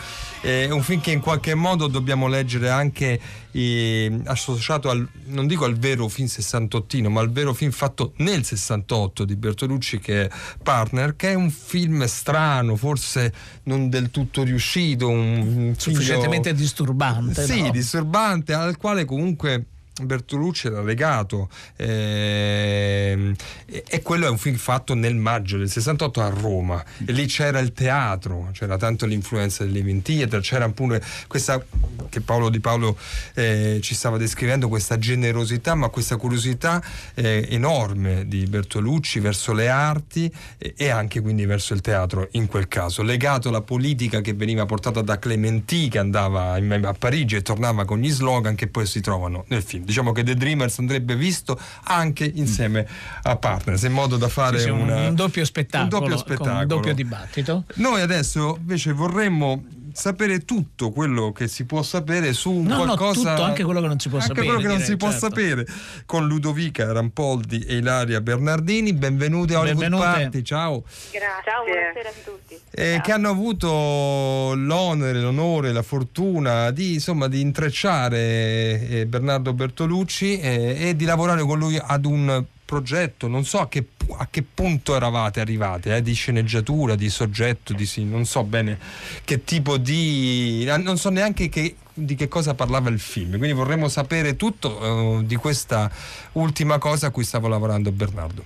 [0.46, 3.20] è un film che in qualche modo dobbiamo leggere anche
[3.52, 8.44] eh, associato al non dico al vero film sessantottino ma al vero film fatto nel
[8.44, 10.30] 68 di Bertolucci che è
[10.62, 17.46] Partner che è un film strano forse non del tutto riuscito un figlio- Sufficientemente disturbante.
[17.46, 17.72] sì, no?
[17.72, 19.66] disturbante, al quale comunque
[20.02, 23.34] Bertolucci era legato ehm,
[23.66, 26.84] e, quello è un film fatto nel maggio del 68 a Roma.
[27.06, 31.64] E lì c'era il teatro c'era tanto l'influenza del Living Theater c'era pure questa
[32.10, 32.98] che Paolo Di Paolo
[33.36, 39.70] eh, ci stava descrivendo questa generosità ma questa curiosità eh, enorme di Bertolucci verso le
[39.70, 43.02] arti e, anche quindi verso il teatro in quel caso.
[43.02, 48.00] Legato alla politica che veniva portata da Clementi che andava a Parigi e tornava con
[48.00, 52.30] gli slogan che poi si trovano nel film diciamo che The Dreamers andrebbe visto anche
[52.36, 52.86] insieme
[53.24, 56.08] a Partners in modo da fare Sì, sì, un, una- un doppio spettacolo, un doppio
[56.08, 56.66] con un spettacolo.
[56.66, 57.64] doppio dibattito.
[57.76, 59.64] noi adesso invece vorremmo
[59.96, 63.80] sapere tutto quello che si può sapere su un No, no, qualcosa tutto, anche quello
[63.82, 65.26] che non si può anche sapere, quello che non direi, si può certo.
[65.28, 65.66] sapere
[66.06, 70.06] con Ludovica Rampoldi e Ilaria Bernardini benvenuti a Hollywood Benvenute.
[70.22, 71.44] Party ciao Grazie.
[71.46, 72.60] Ciao, buonasera a tutti.
[72.72, 80.40] eh, che hanno avuto l'onere, l'onore, la fortuna di, insomma, di intrecciare eh, Bernardo Bertolucci
[80.40, 83.86] eh, e di lavorare con lui ad un progetto, non so a che,
[84.18, 88.80] a che punto eravate arrivati, eh, di sceneggiatura, di soggetto, di sì, non so bene
[89.24, 90.66] che tipo di...
[90.70, 95.20] ah, non so neanche che, di che cosa parlava il film, quindi vorremmo sapere tutto
[95.20, 95.92] eh, di questa
[96.34, 98.46] ultima cosa a cui stavo lavorando Bernardo.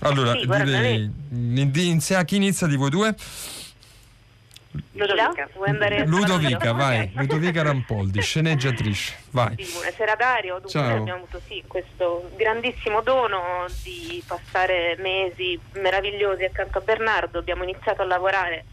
[0.00, 3.14] Allora, Sì, direi, inizia, chi inizia di voi due?
[4.92, 9.54] Ludovica, vuoi andare Ludovica, vai, Ludovica Rampoldi, sceneggiatrice, vai.
[9.58, 10.96] Sì, buonasera Dario, dunque Ciao.
[10.96, 18.02] abbiamo avuto sì, questo grandissimo dono di passare mesi meravigliosi accanto a Bernardo, abbiamo iniziato
[18.02, 18.64] a lavorare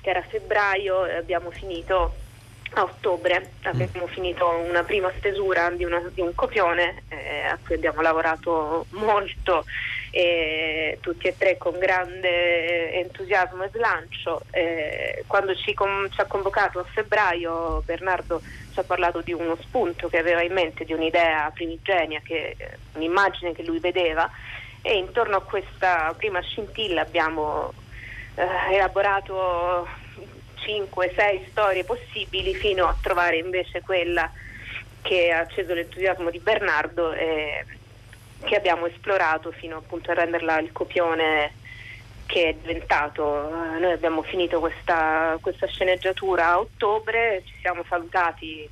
[0.00, 2.14] che era a febbraio e abbiamo finito
[2.74, 4.12] a ottobre abbiamo mm.
[4.12, 9.64] finito una prima stesura di, uno, di un copione eh, a cui abbiamo lavorato molto
[10.10, 14.42] eh, tutti e tre con grande entusiasmo e slancio.
[14.50, 18.40] Eh, quando ci, com- ci, ha convocato a febbraio Bernardo
[18.72, 22.78] ci ha parlato di uno spunto che aveva in mente, di un'idea primigenia, che, eh,
[22.94, 24.30] un'immagine che lui vedeva
[24.82, 27.72] e intorno a questa prima scintilla abbiamo
[28.36, 29.86] eh, elaborato
[30.64, 34.30] 5, 6 storie possibili fino a trovare invece quella
[35.02, 37.64] che ha acceso l'entusiasmo di Bernardo e
[38.44, 41.52] che abbiamo esplorato fino appunto a renderla il copione
[42.26, 43.50] che è diventato.
[43.78, 48.68] Noi abbiamo finito questa, questa sceneggiatura a ottobre, ci siamo salutati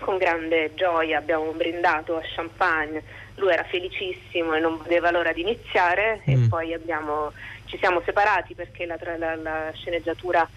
[0.00, 3.02] con grande gioia, abbiamo brindato a champagne,
[3.36, 6.44] lui era felicissimo e non vedeva l'ora di iniziare mm.
[6.44, 7.32] e poi abbiamo,
[7.66, 10.48] ci siamo separati perché la, la, la sceneggiatura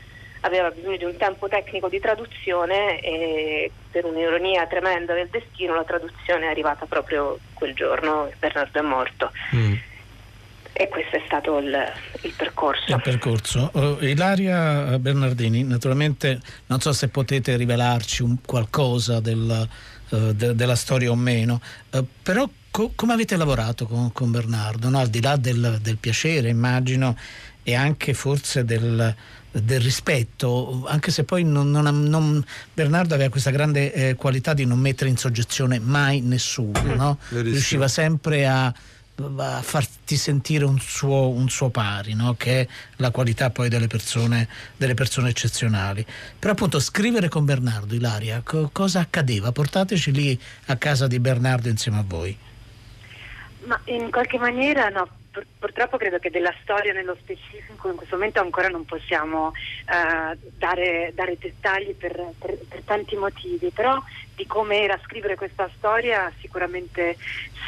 [0.45, 5.83] aveva bisogno di un tempo tecnico di traduzione e per un'ironia tremenda del destino la
[5.83, 9.31] traduzione è arrivata proprio quel giorno e Bernardo è morto.
[10.77, 11.73] E questo è stato il,
[12.21, 12.93] il percorso.
[12.93, 13.71] il percorso.
[13.73, 19.67] Eh, Ilaria Bernardini, naturalmente non so se potete rivelarci un qualcosa del,
[20.09, 24.89] eh, de- della storia o meno, eh, però co- come avete lavorato con, con Bernardo?
[24.89, 24.99] no?
[24.99, 27.15] Al di là del, del piacere, immagino,
[27.63, 29.15] e anche forse del,
[29.61, 34.65] del rispetto, anche se poi non- non non- Bernardo aveva questa grande eh, qualità di
[34.65, 37.17] non mettere in soggezione mai nessuno, no?
[37.29, 37.41] Verissimo.
[37.41, 38.73] riusciva sempre a
[39.37, 42.35] a farti sentire un suo, un suo pari, no?
[42.37, 46.05] che è la qualità poi delle persone, delle persone eccezionali.
[46.37, 49.53] Però appunto scrivere con Bernardo, Ilaria, co- cosa accadeva?
[49.53, 52.37] Portateci lì a casa di Bernardo insieme a voi.
[53.67, 58.15] Ma in qualche maniera no, pur- purtroppo credo che della storia nello specifico in questo
[58.15, 64.01] momento ancora non possiamo eh, dare, dare dettagli per, per- per tanti motivi, però
[64.33, 67.17] di come era scrivere questa storia sicuramente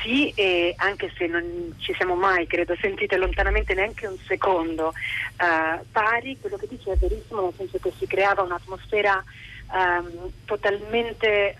[0.02, 4.94] sì e anche se non ci siamo mai, credo, sentite lontanamente neanche un secondo
[5.36, 9.22] eh, pari, quello che dice è verissimo nel senso che si creava un'atmosfera
[9.74, 11.58] ehm, totalmente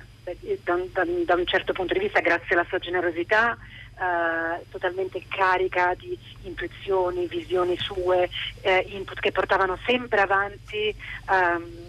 [0.64, 3.58] da un- da un certo punto di vista, grazie alla sua generosità,
[4.00, 8.30] eh, totalmente carica di intuizioni, visioni sue,
[8.62, 10.94] eh, input che portavano sempre avanti
[11.30, 11.88] ehm,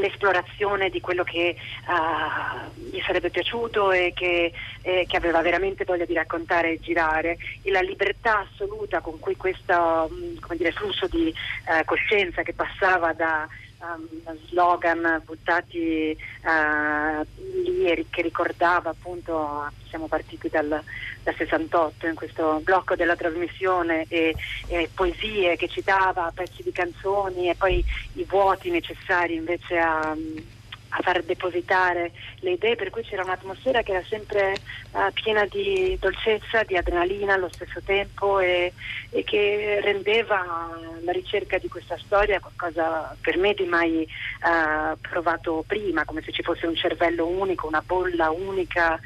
[0.00, 1.56] l'esplorazione di quello che eh,
[2.90, 7.38] gli sarebbe piaciuto e che, eh, che aveva veramente voglia di raccontare e girare.
[7.62, 12.52] E la libertà assoluta con cui questo mh, come dire, flusso di eh, coscienza che
[12.52, 17.26] passava da um, slogan buttati eh,
[17.62, 20.82] lì che ricordava appunto siamo partiti dal,
[21.22, 24.34] dal 68 in questo blocco della trasmissione e,
[24.68, 27.84] e poesie che citava pezzi di canzoni e poi
[28.14, 30.16] i vuoti necessari invece a,
[30.98, 35.96] a far depositare le idee per cui c'era un'atmosfera che era sempre eh, piena di
[36.00, 38.72] dolcezza, di adrenalina allo stesso tempo e,
[39.10, 40.70] e che rendeva
[41.02, 46.32] la ricerca di questa storia qualcosa per me di mai eh, provato prima, come se
[46.32, 48.98] ci fosse un cervello unico, una bolla unica,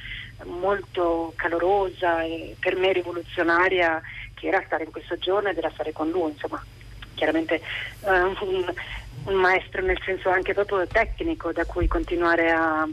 [0.44, 4.00] molto calorosa e per me rivoluzionaria
[4.34, 6.64] che era stare in questo giorno ed era stare con lui, insomma.
[7.14, 7.60] Chiaramente
[8.04, 8.72] un,
[9.24, 12.88] un maestro nel senso anche proprio tecnico da cui continuare a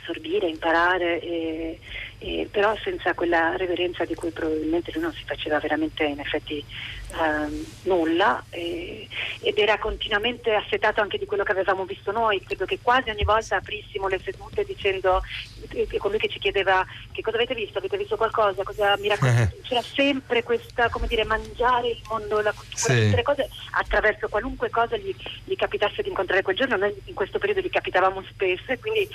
[0.00, 1.78] assorbire, imparare, e,
[2.18, 6.64] e però senza quella reverenza di cui probabilmente lui non si faceva veramente in effetti
[7.10, 9.08] ehm, nulla e-
[9.40, 13.24] ed era continuamente assetato anche di quello che avevamo visto noi, credo che quasi ogni
[13.24, 15.22] volta aprissimo le sedute dicendo
[15.70, 19.08] e e colui che ci chiedeva che cosa avete visto, avete visto qualcosa, cosa mi
[19.08, 23.04] raccontate, c'era sempre questa come dire mangiare il mondo, la cultura, Sì.
[23.04, 25.14] tutte le cose attraverso qualunque cosa gli,
[25.44, 26.42] gli capitasse di incontrare.
[26.42, 29.08] Quel giorno, noi in questo periodo gli capitavamo spesso e quindi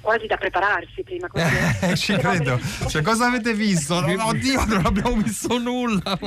[0.00, 1.28] quasi da prepararsi prima.
[1.80, 2.60] Eh, ci credo.
[2.92, 4.00] Cioè, cosa avete visto?
[4.00, 6.18] No, oddio, non abbiamo visto nulla.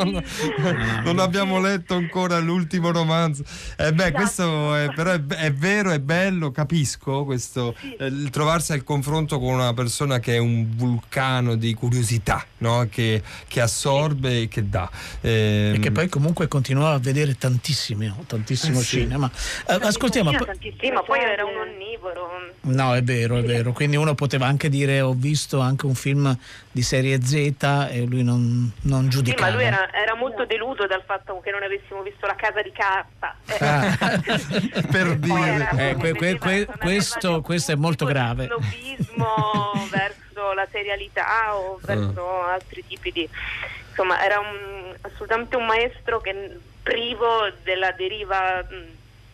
[1.04, 3.44] Non, abbiamo letto ancora l'ultimo romanzo.
[3.78, 8.74] Eh beh, questo è, però è, è vero, è bello, capisco questo, eh, il trovarsi
[8.74, 12.88] al confronto con una persona che è un vulcano di curiosità, no?
[12.90, 14.90] che, che assorbe e che dà.
[15.22, 19.00] E Ehm, che poi comunque continuava a vedere tantissimo, tantissimo Eh sì.
[19.00, 19.30] cinema.
[19.68, 22.30] Eh, ascoltiamo, ma poi era un onnivoro.
[22.62, 26.38] no è vero, è vero, quindi uno poteva anche dire ho visto anche un film
[26.72, 27.34] di serie Z
[27.92, 29.50] e lui non, non Sì, giudicava.
[29.50, 32.72] ma lui era, era molto deluso dal fatto che non avessimo visto la casa di
[32.72, 33.36] carta.
[33.58, 33.96] Ah,
[34.92, 35.70] per dire.
[35.78, 38.46] Eh, que- que- que- questo, questo è molto grave.
[38.46, 43.30] snobismo verso la serialità o verso altri tipi di...
[43.90, 48.64] Insomma, era un- assolutamente un maestro che privo della deriva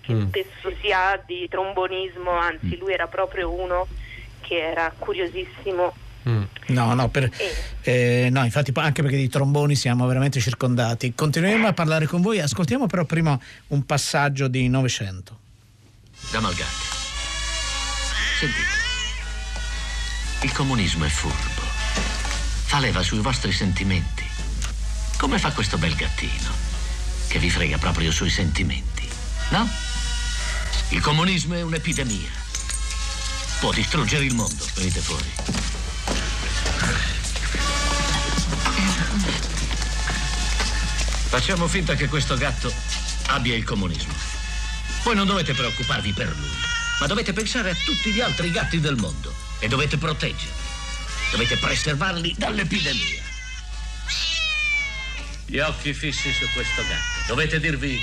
[0.01, 0.27] che Mm.
[0.29, 3.87] spesso si ha di trombonismo, anzi lui era proprio uno
[4.51, 5.93] che era curiosissimo.
[6.23, 7.31] No, no, per-
[7.83, 11.13] eh, no, infatti anche perché di tromboni siamo veramente circondati.
[11.15, 15.39] Continueremo a parlare con voi, ascoltiamo però prima un passaggio di Novecento.
[16.31, 16.69] Damalgate.
[18.39, 18.79] Sentite.
[20.41, 21.61] Il comunismo è furbo.
[22.65, 24.25] Fa leva sui vostri sentimenti.
[25.17, 26.51] Come fa questo bel gattino?
[27.27, 29.07] Che vi frega proprio sui sentimenti.
[29.51, 29.65] No?
[30.89, 32.40] Il comunismo è un'epidemia.
[33.61, 34.65] Può distruggere il mondo.
[34.73, 35.29] Venite fuori.
[41.29, 42.73] Facciamo finta che questo gatto
[43.27, 44.13] abbia il comunismo.
[45.03, 46.49] Voi non dovete preoccuparvi per lui,
[47.01, 50.59] ma dovete pensare a tutti gli altri gatti del mondo e dovete proteggerli.
[51.29, 53.21] Dovete preservarli dall'epidemia.
[55.45, 57.27] Gli occhi fissi su questo gatto.
[57.27, 57.99] Dovete dirvi,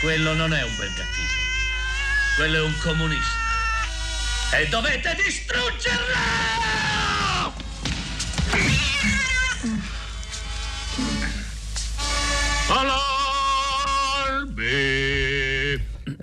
[0.00, 1.42] quello non è un bel gattino.
[2.36, 3.43] Quello è un comunista.
[4.56, 6.52] E dovete distruggerlo!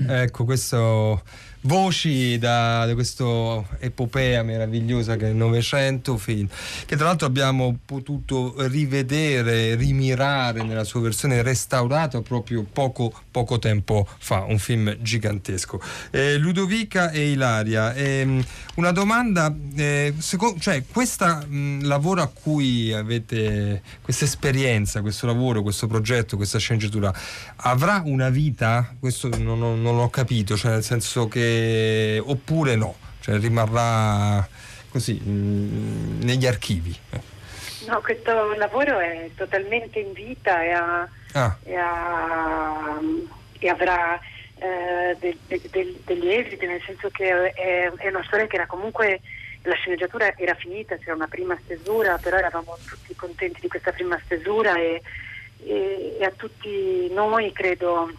[0.07, 1.23] Ecco, questo
[1.61, 3.25] voci da, da questa
[3.79, 6.47] epopea meravigliosa che è il Novecento, film,
[6.85, 14.07] che tra l'altro abbiamo potuto rivedere, rimirare nella sua versione restaurata proprio poco, poco tempo
[14.19, 15.81] fa, un film gigantesco.
[16.11, 18.43] Eh, Ludovica e Ilaria, ehm,
[18.75, 21.45] una domanda, eh, seco- cioè questo
[21.81, 27.13] lavoro a cui avete, questa esperienza, questo lavoro, questo progetto, questa sceneggiatura,
[27.57, 28.95] avrà una vita?
[28.99, 31.50] Questo non, ho- non l'ho capito, cioè nel senso che
[32.23, 34.47] oppure no, cioè rimarrà
[34.89, 36.95] così mm, negli archivi.
[37.87, 41.57] No, questo lavoro è totalmente in vita e, ha- Ah.
[41.63, 42.99] e ha-
[43.59, 44.19] e avrà
[44.63, 48.67] eh, de- de- del- degli esiti, nel senso che è, è una storia che era
[48.67, 49.21] comunque,
[49.63, 54.19] la sceneggiatura era finita, c'era una prima stesura, però eravamo tutti contenti di questa prima
[54.25, 55.01] stesura e,
[55.65, 58.11] e- e a tutti noi credo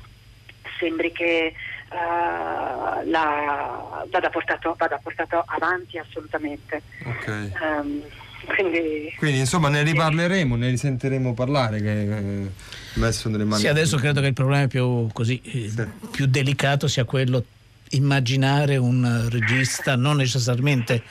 [0.80, 1.52] sembri che
[1.92, 6.82] eh, la- vada, portato, vada portato avanti assolutamente.
[7.04, 7.26] Ok.
[7.28, 8.02] Ehm,
[8.44, 12.50] quindi Quindi insomma ne riparleremo, ne risentiremo parlare che eh,
[12.94, 13.60] messo nelle mani.
[13.60, 15.70] Sì, adesso credo che il problema più, così, eh,
[16.10, 17.44] più delicato sia quello
[17.90, 21.02] immaginare un regista non necessariamente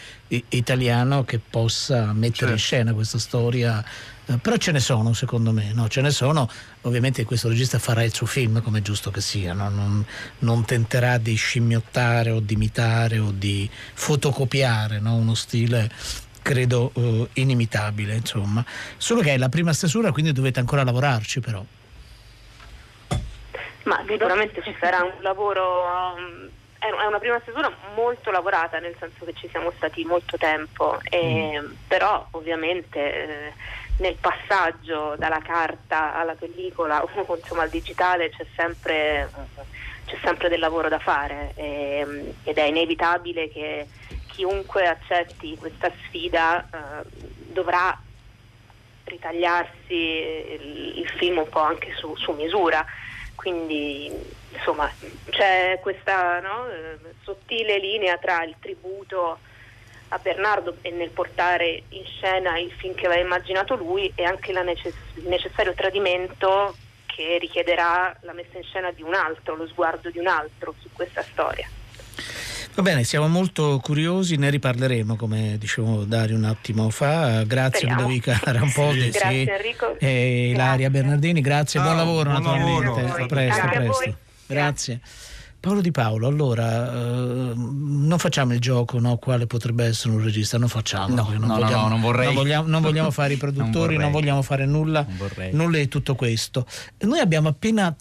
[0.49, 2.51] italiano che possa mettere Certo.
[2.53, 3.83] in scena questa storia
[4.31, 5.87] eh, però ce ne sono secondo me no?
[5.87, 6.49] ce ne sono
[6.81, 9.69] ovviamente questo regista farà il suo film come è giusto che sia no?
[9.69, 10.05] non,
[10.39, 15.15] non tenterà di scimmiottare o di imitare o di fotocopiare no?
[15.15, 15.89] uno stile
[16.41, 18.65] credo eh, inimitabile insomma
[18.97, 21.63] solo che è la prima stesura quindi dovete ancora lavorarci però
[23.83, 29.25] Ma sicuramente ci sarà un lavoro, um, è una prima stesura molto lavorata, nel senso
[29.25, 33.53] che ci siamo stati molto tempo, e- però ovviamente eh,
[34.01, 39.29] nel passaggio dalla carta alla pellicola o insomma al digitale c'è sempre,
[40.05, 43.87] c'è sempre del lavoro da fare e- ed è inevitabile che
[44.27, 47.03] chiunque accetti questa sfida eh,
[47.51, 47.97] dovrà
[49.03, 52.85] ritagliarsi il, il film un po' anche su, su misura.
[53.35, 54.11] Quindi
[54.53, 54.91] insomma
[55.29, 59.39] c'è questa no, eh, sottile linea tra il tributo
[60.13, 64.51] a Bernardo e nel portare in scena il film che aveva immaginato lui e anche
[64.51, 69.67] la necess- il necessario tradimento che richiederà la messa in scena di un altro, lo
[69.67, 71.67] sguardo di un altro su questa storia.
[72.73, 77.43] Va bene, siamo molto curiosi, ne riparleremo come dicevo Dario un attimo fa.
[77.43, 78.01] Grazie Speriamo.
[78.01, 79.17] Ludovica Rampoldi Sì.
[79.19, 79.95] Grazie, Enrico.
[79.99, 83.01] e Ilaria Bernardini, grazie, buon Ciao, lavoro buon naturalmente.
[83.01, 83.23] lavoro.
[83.23, 84.17] A presto, a presto.
[84.47, 84.99] Grazie.
[85.61, 89.17] Paolo Di Paolo, allora eh, non facciamo il gioco, no?
[89.17, 90.57] Quale potrebbe essere un regista?
[90.57, 91.13] Non facciamo.
[91.13, 92.33] No, perché no, vogliamo, no, non vorrei.
[92.33, 96.15] vogliamo, non vogliamo fare i Non produttori, non, vogliamo fare nulla, Non nulla di tutto
[96.15, 96.65] questo.
[97.01, 97.95] Noi abbiamo appena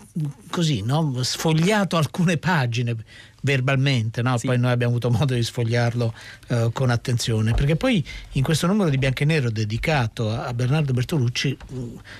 [0.49, 1.23] così, no?
[1.23, 2.97] sfogliato alcune pagine
[3.41, 4.37] verbalmente, no?
[4.43, 6.13] poi noi abbiamo avuto modo di sfogliarlo
[6.49, 10.93] eh, con attenzione, perché poi in questo numero di Bianco e Nero dedicato a Bernardo
[10.93, 11.79] Bertolucci mh,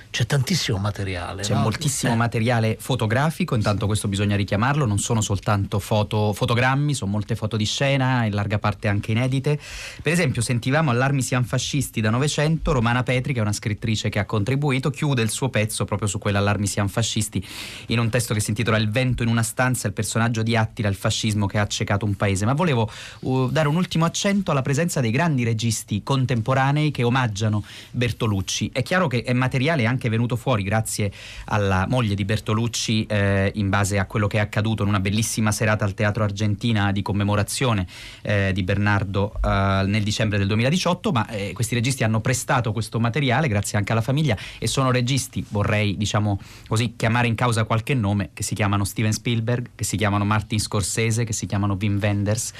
[0.09, 1.43] c'è tantissimo materiale.
[1.43, 1.61] C'è no?
[1.61, 2.15] moltissimo Eh.
[2.15, 7.65] materiale fotografico, intanto questo bisogna richiamarlo, non sono soltanto foto, fotogrammi, sono molte foto di
[7.65, 9.59] scena, in larga parte anche inedite.
[10.01, 14.19] Per esempio sentivamo Allarmi siamo fascisti da Novecento, Romana Petri, che è una scrittrice che
[14.19, 17.45] ha contribuito, chiude il suo pezzo proprio su quell'Allarmi siamo fascisti
[17.87, 20.89] in un testo che si intitola Il vento in una stanza, il personaggio di Attila,
[20.89, 22.45] il fascismo che ha accecato un paese.
[22.45, 22.89] Ma volevo
[23.19, 28.71] uh, dare un ultimo accento alla presenza dei grandi registi contemporanei che omaggiano Bertolucci.
[28.73, 31.11] È chiaro che è materiale anche venuto fuori grazie
[31.45, 35.51] alla moglie di Bertolucci eh, in base a quello che è accaduto in una bellissima
[35.51, 37.85] serata al Teatro Argentina di commemorazione
[38.21, 42.99] eh, di Bernardo eh, nel dicembre del 2018, ma eh, questi registi hanno prestato questo
[42.99, 47.93] materiale grazie anche alla famiglia e sono registi, vorrei diciamo così chiamare in causa qualche
[47.93, 51.99] nome, che si chiamano Steven Spielberg, che si chiamano Martin Scorsese, che si chiamano Wim
[52.01, 52.53] Wenders,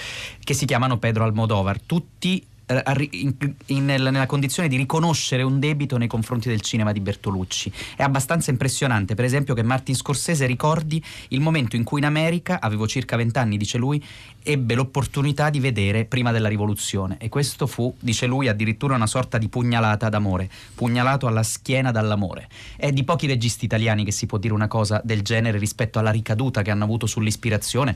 [0.43, 2.45] che si chiamano Pedro Almodovar, tutti
[3.11, 3.35] in-
[3.67, 7.71] in- nel- nella condizione di riconoscere un debito nei confronti del cinema di Bertolucci.
[7.95, 12.59] È abbastanza impressionante, per esempio, che Martin Scorsese ricordi il momento in cui in America,
[12.61, 14.03] avevo circa vent'anni, dice lui,
[14.43, 19.37] ebbe l'opportunità di vedere prima della rivoluzione e questo fu, dice lui, addirittura una sorta
[19.37, 22.47] di pugnalata d'amore, pugnalato alla schiena dall'amore.
[22.75, 26.11] È di pochi registi italiani che si può dire una cosa del genere rispetto alla
[26.11, 27.95] ricaduta che hanno avuto sull'ispirazione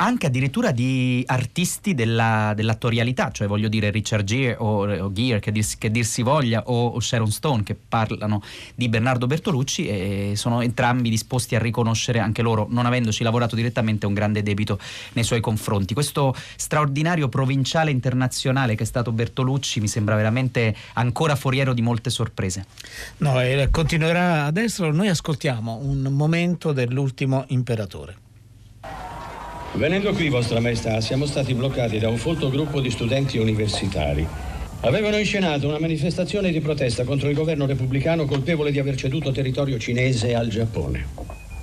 [0.00, 5.50] anche addirittura di artisti della- dell'attorialità, cioè voglio dire Richard Gere o, o Gere che
[5.50, 8.42] dir, che dir si voglia o, o Sharon Stone che parlano
[8.74, 14.06] di Bernardo Bertolucci e sono entrambi disposti a riconoscere anche loro, non avendoci lavorato direttamente,
[14.06, 14.78] un grande debito
[15.14, 15.94] nei suoi confronti.
[15.94, 22.10] Questo straordinario provinciale internazionale che è stato Bertolucci mi sembra veramente ancora foriero di molte
[22.10, 22.66] sorprese.
[23.18, 24.92] No, e continuerà ad esserlo.
[24.92, 28.26] Noi ascoltiamo un momento dell'ultimo imperatore.
[29.74, 34.26] Venendo qui, Vostra Maestà, siamo stati bloccati da un folto gruppo di studenti universitari.
[34.80, 39.78] Avevano inscenato una manifestazione di protesta contro il governo repubblicano colpevole di aver ceduto territorio
[39.78, 41.06] cinese al Giappone.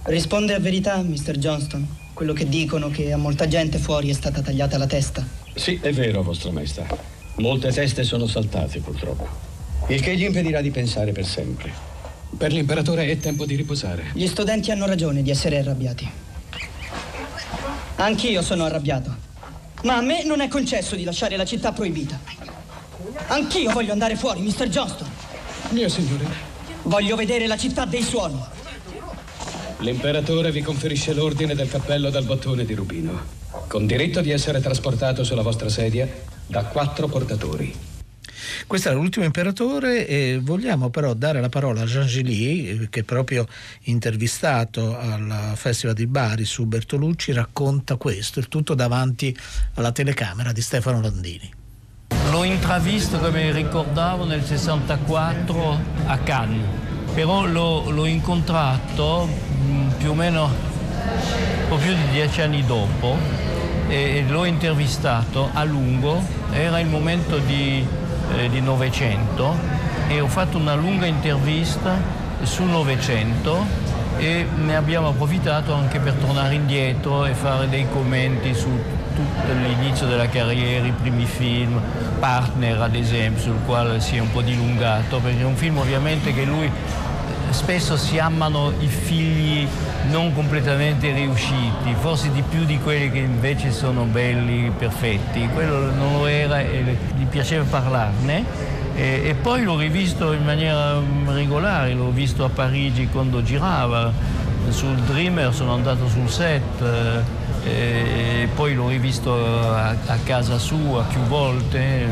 [0.03, 1.37] Risponde a verità, Mr.
[1.37, 5.25] Johnston, quello che dicono che a molta gente fuori è stata tagliata la testa.
[5.53, 6.85] Sì, è vero, Vostra Maestà.
[7.37, 9.27] Molte teste sono saltate, purtroppo.
[9.87, 11.71] Il che gli impedirà di pensare per sempre.
[12.37, 14.05] Per l'imperatore è tempo di riposare.
[14.13, 16.09] Gli studenti hanno ragione di essere arrabbiati.
[17.97, 19.15] Anch'io sono arrabbiato.
[19.83, 22.19] Ma a me non è concesso di lasciare la città proibita.
[23.27, 24.67] Anch'io voglio andare fuori, Mr.
[24.67, 25.07] Johnston.
[25.69, 26.25] Mio signore.
[26.83, 28.39] Voglio vedere la città dei suoni.
[29.79, 33.21] L'imperatore vi conferisce l'ordine del cappello dal bottone di rubino,
[33.67, 36.07] con diritto di essere trasportato sulla vostra sedia
[36.47, 37.94] da quattro portatori.
[38.67, 43.03] Questo era l'ultimo imperatore e vogliamo però dare la parola a Jean Gilly eh, che
[43.03, 43.47] proprio
[43.83, 49.35] intervistato al Festival di Bari su Bertolucci racconta questo, il tutto davanti
[49.75, 51.51] alla telecamera di Stefano Landini.
[52.31, 56.65] L'ho intravisto, come ricordavo, nel 64 a Cannes,
[57.13, 63.17] però l'ho, l'ho incontrato mh, più o meno un po' più di dieci anni dopo
[63.87, 66.21] e l'ho intervistato a lungo,
[66.51, 67.85] era il momento di,
[68.33, 69.55] eh, di Novecento
[70.07, 71.97] e ho fatto una lunga intervista
[72.43, 73.65] sul Novecento
[74.17, 78.69] e ne abbiamo approfittato anche per tornare indietro e fare dei commenti su
[79.13, 81.81] tutto l'inizio della carriera, i primi film,
[82.19, 86.33] Partner ad esempio, sul quale si è un po' dilungato, perché è un film ovviamente
[86.33, 86.69] che lui
[87.55, 89.65] spesso si amano i figli
[90.09, 95.47] non completamente riusciti, forse di più di quelli che invece sono belli, perfetti.
[95.53, 98.43] Quello non lo era e gli piaceva parlarne.
[98.93, 104.11] E, e poi l'ho rivisto in maniera mm, regolare, l'ho visto a Parigi quando girava,
[104.69, 106.81] sul Dreamer sono andato sul set,
[107.63, 112.05] eh, e poi l'ho rivisto a, a casa sua più volte,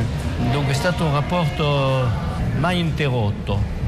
[0.51, 2.07] dunque è stato un rapporto
[2.59, 3.82] mai interrotto.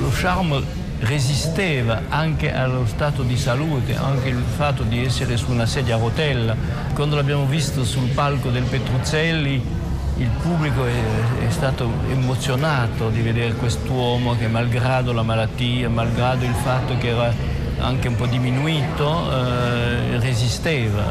[0.00, 0.62] Lo charme
[1.00, 5.98] resisteva anche allo stato di salute, anche il fatto di essere su una sedia a
[5.98, 6.56] rotella.
[6.94, 9.84] Quando l'abbiamo visto sul palco del Petruzzelli,
[10.18, 16.54] il pubblico è, è stato emozionato di vedere quest'uomo che malgrado la malattia, malgrado il
[16.54, 17.30] fatto che era
[17.78, 21.04] anche un po' diminuito, eh, resisteva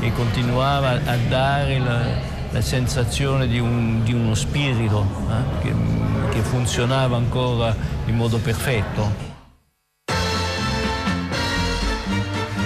[0.00, 2.00] e, e continuava a dare la,
[2.50, 5.74] la sensazione di, un- di uno spirito eh, che,
[6.30, 7.74] che funzionava ancora
[8.06, 9.32] in modo perfetto.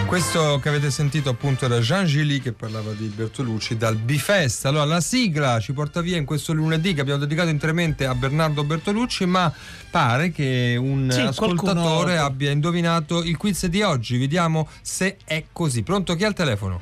[0.07, 4.65] Questo che avete sentito appunto era Jean Gilly che parlava di Bertolucci dal Bifest.
[4.65, 8.65] Allora la sigla ci porta via in questo lunedì che abbiamo dedicato interamente a Bernardo
[8.65, 9.53] Bertolucci, ma
[9.91, 14.17] pare che un Sì, ascoltatore qualcuno- abbia indovinato il quiz di oggi.
[14.17, 15.83] Vediamo se è così.
[15.83, 16.81] Pronto chi ha il telefono?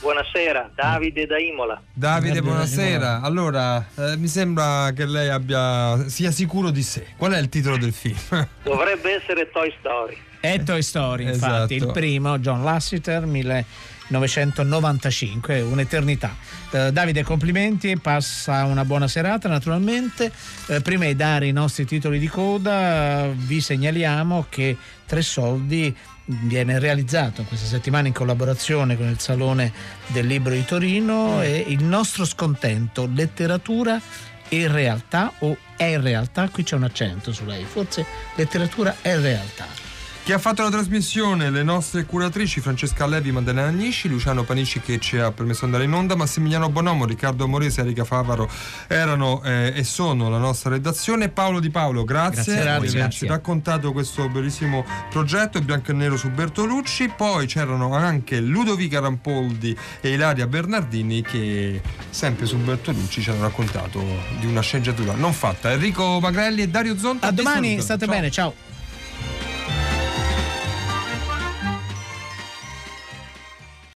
[0.00, 1.80] Buonasera, Davide da Imola.
[1.92, 3.20] Davide, buonasera.
[3.22, 7.06] Allora, eh, mi sembra che lei abbia sia sicuro di sé.
[7.16, 8.16] Qual è il titolo del film?
[8.62, 10.16] Dovrebbe essere Toy Story.
[10.38, 11.74] È Toy Story, infatti, Esatto.
[11.74, 16.36] il primo, John Lasseter, 1995, un'eternità.
[16.70, 20.30] Eh, Davide, complimenti, passa una buona serata naturalmente.
[20.68, 24.76] Eh, prima di dare i nostri titoli di coda, vi segnaliamo che
[25.06, 25.96] Tre Soldi
[26.26, 29.72] viene realizzato questa settimana in collaborazione con il Salone
[30.08, 34.00] del Libro di Torino e il nostro scontento, letteratura
[34.48, 38.04] e realtà o è realtà, qui c'è un accento su lei, forse
[38.34, 39.85] letteratura è realtà.
[40.26, 41.50] Chi ha fatto la trasmissione?
[41.50, 45.84] Le nostre curatrici Francesca Levi, Maddalena Agnisci, Luciano Panici che ci ha permesso di andare
[45.84, 48.50] in onda, Massimiliano Bonomo, Riccardo Morese e Erika Favaro
[48.88, 51.28] erano eh, e sono la nostra redazione.
[51.28, 56.28] Paolo Di Paolo, grazie, Grazie, per averci raccontato questo bellissimo progetto bianco e nero su
[56.28, 57.12] Bertolucci.
[57.16, 64.04] Poi c'erano anche Ludovica Rampoldi e Ilaria Bernardini che sempre su Bertolucci ci hanno raccontato
[64.40, 65.70] di una sceneggiatura non fatta.
[65.70, 67.28] Enrico Magrelli e Dario Zonta.
[67.28, 68.14] A domani, state Ciao.
[68.14, 68.65] bene, ciao.